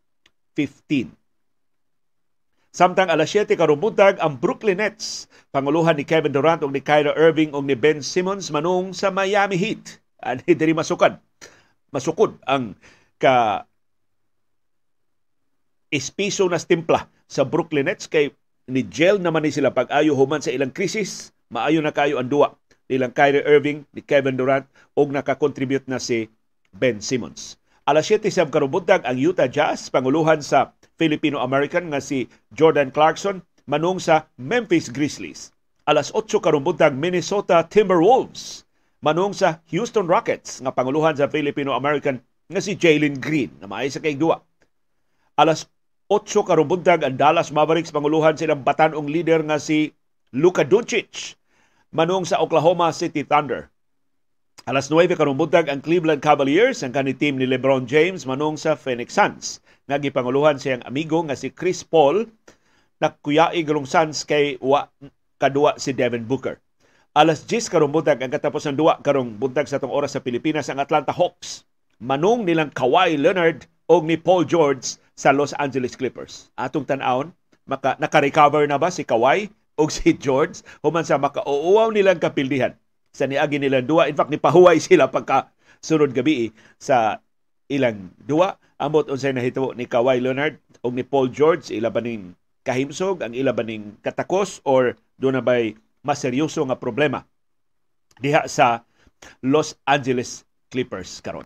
Samtang 2.71 3.11
alas 3.11 3.31
7 3.35 3.59
karong 3.59 3.83
buntag 3.83 4.23
ang 4.23 4.39
Brooklyn 4.39 4.79
Nets 4.79 5.27
panguluhan 5.51 5.99
ni 5.99 6.07
Kevin 6.07 6.31
Durant 6.31 6.63
ug 6.63 6.71
ni 6.71 6.79
Kyrie 6.79 7.15
Irving 7.15 7.51
ug 7.51 7.67
ni 7.67 7.75
Ben 7.75 7.99
Simmons 8.03 8.51
manung 8.55 8.95
sa 8.95 9.11
Miami 9.11 9.59
Heat. 9.59 9.99
Ani 10.27 10.55
diri 10.55 10.75
masukad. 10.75 11.19
Masukod 11.91 12.39
ang 12.47 12.79
ka 13.19 13.67
espiso 15.91 16.47
na 16.47 16.63
timpla 16.63 17.11
sa 17.31 17.47
Brooklyn 17.47 17.87
Nets 17.87 18.11
kay 18.11 18.35
ni 18.67 18.83
gel 18.83 19.23
naman 19.23 19.47
ni 19.47 19.55
sila 19.55 19.71
pag-ayo 19.71 20.19
human 20.19 20.43
sa 20.43 20.51
ilang 20.51 20.75
krisis, 20.75 21.31
maayo 21.47 21.79
na 21.79 21.95
kayo 21.95 22.19
ang 22.19 22.27
duwa 22.27 22.59
nilang 22.91 23.15
Kyrie 23.15 23.47
Irving, 23.47 23.87
ni 23.95 24.03
Kevin 24.03 24.35
Durant 24.35 24.67
ug 24.99 25.15
nakakontribute 25.15 25.87
na 25.87 26.03
si 26.03 26.27
Ben 26.75 26.99
Simmons. 26.99 27.55
Alas 27.87 28.11
7 28.11 28.27
sa 28.35 28.51
karubuntag 28.51 29.07
ang 29.07 29.15
Utah 29.15 29.47
Jazz 29.47 29.87
panguluhan 29.95 30.43
sa 30.43 30.75
Filipino-American 30.99 31.95
nga 31.95 32.03
si 32.03 32.27
Jordan 32.51 32.91
Clarkson 32.91 33.47
manung 33.71 34.03
sa 34.03 34.27
Memphis 34.37 34.91
Grizzlies. 34.91 35.55
Alas 35.87 36.11
8 36.11 36.27
karubuntag 36.43 36.99
Minnesota 36.99 37.63
Timberwolves 37.63 38.67
manung 39.01 39.33
sa 39.33 39.63
Houston 39.71 40.11
Rockets 40.11 40.59
nga 40.61 40.75
panguluhan 40.75 41.15
sa 41.15 41.31
Filipino-American 41.31 42.21
nga 42.51 42.61
si 42.61 42.75
Jalen 42.75 43.23
Green 43.23 43.55
na 43.63 43.71
maay 43.71 43.89
sa 43.89 44.03
kay 44.03 44.19
duwa. 44.19 44.43
Alas 45.39 45.71
8 46.11 46.27
karong 46.43 46.67
buntag 46.67 47.07
ang 47.07 47.15
Dallas 47.15 47.55
Mavericks 47.55 47.95
panguluhan 47.95 48.35
silang 48.35 48.67
batanong 48.67 49.07
leader 49.07 49.47
nga 49.47 49.63
si 49.63 49.95
Luka 50.35 50.67
Doncic 50.67 51.39
manung 51.95 52.27
sa 52.27 52.43
Oklahoma 52.43 52.91
City 52.91 53.23
Thunder. 53.23 53.71
Alas 54.67 54.91
9 54.91 55.07
karong 55.15 55.39
buntag 55.39 55.71
ang 55.71 55.79
Cleveland 55.79 56.19
Cavaliers 56.19 56.83
ang 56.83 56.91
kani 56.91 57.15
team 57.15 57.39
ni 57.39 57.47
LeBron 57.47 57.87
James 57.87 58.27
manung 58.27 58.59
sa 58.59 58.75
Phoenix 58.75 59.15
Suns. 59.15 59.63
Nga 59.87 60.03
gipanguluhan 60.11 60.59
siyang 60.59 60.83
amigo 60.83 61.23
nga 61.23 61.39
si 61.39 61.47
Chris 61.47 61.87
Paul 61.87 62.27
nakuyai 62.99 63.63
galong 63.63 63.87
Suns 63.87 64.27
kay 64.27 64.59
wa 64.59 64.91
kadua 65.39 65.79
si 65.79 65.95
Devin 65.95 66.27
Booker. 66.27 66.59
Alas 67.15 67.47
10 67.47 67.71
karong 67.71 67.95
buntag 67.95 68.19
ang 68.19 68.35
katapos 68.35 68.67
ng 68.67 68.75
duwa 68.75 68.99
karong 68.99 69.39
buntag 69.39 69.71
sa 69.71 69.79
tong 69.79 69.95
oras 69.95 70.19
sa 70.19 70.23
Pilipinas 70.27 70.67
ang 70.75 70.83
Atlanta 70.83 71.15
Hawks. 71.15 71.63
Manung 72.03 72.43
nilang 72.43 72.75
Kawhi 72.75 73.15
Leonard 73.15 73.71
o 73.87 74.03
ni 74.03 74.19
Paul 74.19 74.43
George 74.43 74.99
sa 75.21 75.37
Los 75.37 75.53
Angeles 75.61 75.93
Clippers. 76.01 76.49
Atong 76.57 76.89
tan-awon, 76.89 77.37
maka, 77.69 78.01
naka-recover 78.01 78.65
na 78.65 78.81
ba 78.81 78.89
si 78.89 79.05
Kawhi 79.05 79.53
o 79.77 79.85
si 79.93 80.17
George 80.25 80.65
human 80.81 81.05
sa 81.05 81.21
makauuaw 81.21 81.93
nilang 81.93 82.17
kapildihan 82.17 82.73
sa 83.13 83.29
niagi 83.29 83.61
nilang 83.61 83.85
duwa. 83.85 84.09
In 84.09 84.17
fact, 84.17 84.33
nipahuway 84.33 84.81
sila 84.81 85.13
pagka 85.13 85.53
sunod 85.85 86.17
gabi 86.17 86.57
sa 86.81 87.21
ilang 87.69 88.17
duwa. 88.25 88.57
Amot 88.81 89.13
unsay 89.13 89.37
nahitabo 89.37 89.77
ni 89.77 89.85
Kawhi 89.85 90.25
Leonard 90.25 90.57
o 90.81 90.89
ni 90.89 91.05
Paul 91.05 91.29
George, 91.29 91.69
ila 91.69 91.93
ba 91.93 92.01
ning 92.01 92.33
kahimsog, 92.65 93.21
ang 93.21 93.37
ila 93.37 93.53
ba 93.53 93.61
ning 93.61 94.01
katakos 94.01 94.65
or 94.65 94.97
doon 95.21 95.37
na 95.37 95.45
ba'y 95.45 95.77
mas 96.01 96.25
seryoso 96.25 96.65
nga 96.65 96.81
problema 96.81 97.29
diha 98.25 98.49
sa 98.49 98.89
Los 99.45 99.77
Angeles 99.85 100.49
Clippers 100.73 101.21
karon. 101.21 101.45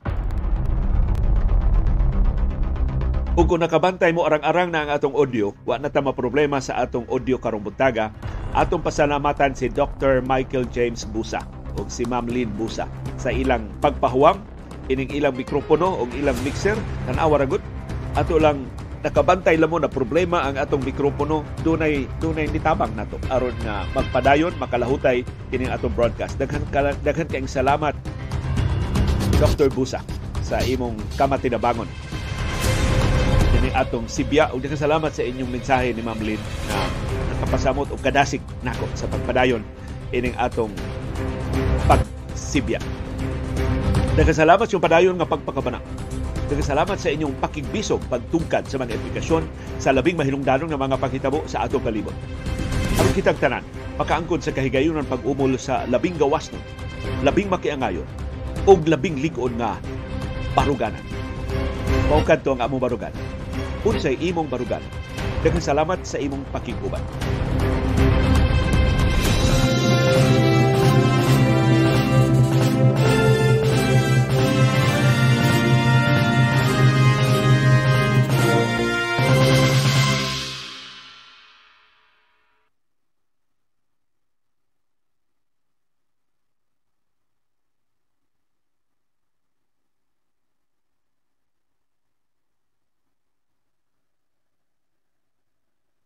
Ug 3.35 3.51
kung 3.51 3.67
nakabantay 3.67 4.15
mo 4.15 4.23
arang-arang 4.23 4.71
na 4.71 4.87
ang 4.87 4.91
atong 4.95 5.19
audio, 5.19 5.51
wa 5.67 5.75
na 5.75 5.91
ta 5.91 5.99
problema 6.15 6.63
sa 6.63 6.79
atong 6.79 7.03
audio 7.11 7.35
karong 7.35 7.67
buntaga. 7.67 8.15
Atong 8.55 8.79
pasalamatan 8.79 9.59
si 9.59 9.67
Dr. 9.67 10.23
Michael 10.23 10.71
James 10.71 11.03
Busa 11.03 11.43
ug 11.75 11.91
si 11.91 12.07
Ma'am 12.07 12.31
Lynn 12.31 12.55
Busa 12.55 12.87
sa 13.19 13.35
ilang 13.35 13.67
pagpahuwam 13.83 14.39
ining 14.87 15.11
ilang 15.11 15.35
mikropono 15.35 15.99
ug 15.99 16.15
ilang 16.15 16.37
mixer 16.47 16.79
tan-awa 17.11 17.43
ragut 17.43 17.59
ato 18.15 18.39
lang 18.39 18.63
nakabantay 19.03 19.59
lang 19.59 19.75
mo 19.75 19.83
na 19.83 19.91
problema 19.91 20.47
ang 20.47 20.55
atong 20.55 20.87
mikropono 20.87 21.43
dunay 21.67 22.07
dunay 22.23 22.47
nitabang 22.47 22.95
nato 22.95 23.19
aron 23.35 23.57
nga 23.67 23.83
magpadayon 23.97 24.55
makalahutay 24.63 25.27
kining 25.51 25.75
atong 25.75 25.93
broadcast 25.93 26.39
daghan 26.39 26.63
ka, 26.71 26.95
daghan 27.03 27.27
kaayong 27.27 27.51
salamat 27.51 27.99
Dr. 29.43 29.67
Busa 29.75 29.99
sa 30.45 30.63
imong 30.63 30.95
kamatinabangon 31.19 31.91
ni 33.65 33.73
atong 33.73 34.05
Sibya 34.05 34.53
ug 34.53 34.61
salamat 34.61 35.09
sa 35.09 35.25
inyong 35.25 35.49
mensahe 35.49 35.97
ni 35.97 36.05
Ma'am 36.05 36.21
Lynn 36.21 36.43
na 36.69 36.85
nakapasamot 37.33 37.89
og 37.89 38.01
kadasig 38.05 38.45
nako 38.61 38.85
sa 38.93 39.09
pagpadayon 39.09 39.65
ining 40.13 40.37
atong 40.37 40.69
pagsibya. 41.89 42.77
Nagkasalamat 44.21 44.69
sa 44.69 44.79
padayon 44.79 45.17
nga 45.17 45.27
pagpakabana. 45.27 45.81
Nagkasalamat 46.53 47.01
sa 47.01 47.09
inyong 47.09 47.35
pakigbisog 47.41 48.05
pagtungkad 48.13 48.69
sa 48.69 48.77
mga 48.77 49.01
implikasyon 49.01 49.49
sa 49.81 49.97
labing 49.97 50.21
mahilungdanon 50.21 50.69
nga 50.69 50.79
mga 50.79 51.01
paghitabo 51.01 51.41
sa 51.49 51.65
atong 51.65 51.83
kalibot. 51.83 52.15
Aron 53.01 53.17
kitang 53.17 53.41
tanan, 53.41 53.65
makaangkon 53.97 54.45
sa 54.45 54.55
kahigayunan 54.55 55.09
pag-umol 55.09 55.57
sa 55.57 55.89
labing 55.91 56.15
gawas 56.21 56.53
no, 56.53 56.61
labing 57.27 57.51
makiangayon, 57.51 58.07
o 58.69 58.77
labing 58.77 59.19
ligon 59.19 59.57
nga 59.59 59.81
baruganan. 60.55 61.03
Maukad 62.07 62.45
to 62.47 62.55
ang 62.55 62.63
among 62.63 62.85
baruganan 62.85 63.44
unsay 63.85 64.17
imong 64.19 64.49
barugan. 64.49 64.83
Daghang 65.45 65.61
salamat 65.61 66.01
sa 66.09 66.17
imong 66.17 66.43
pakiguban. 66.49 67.05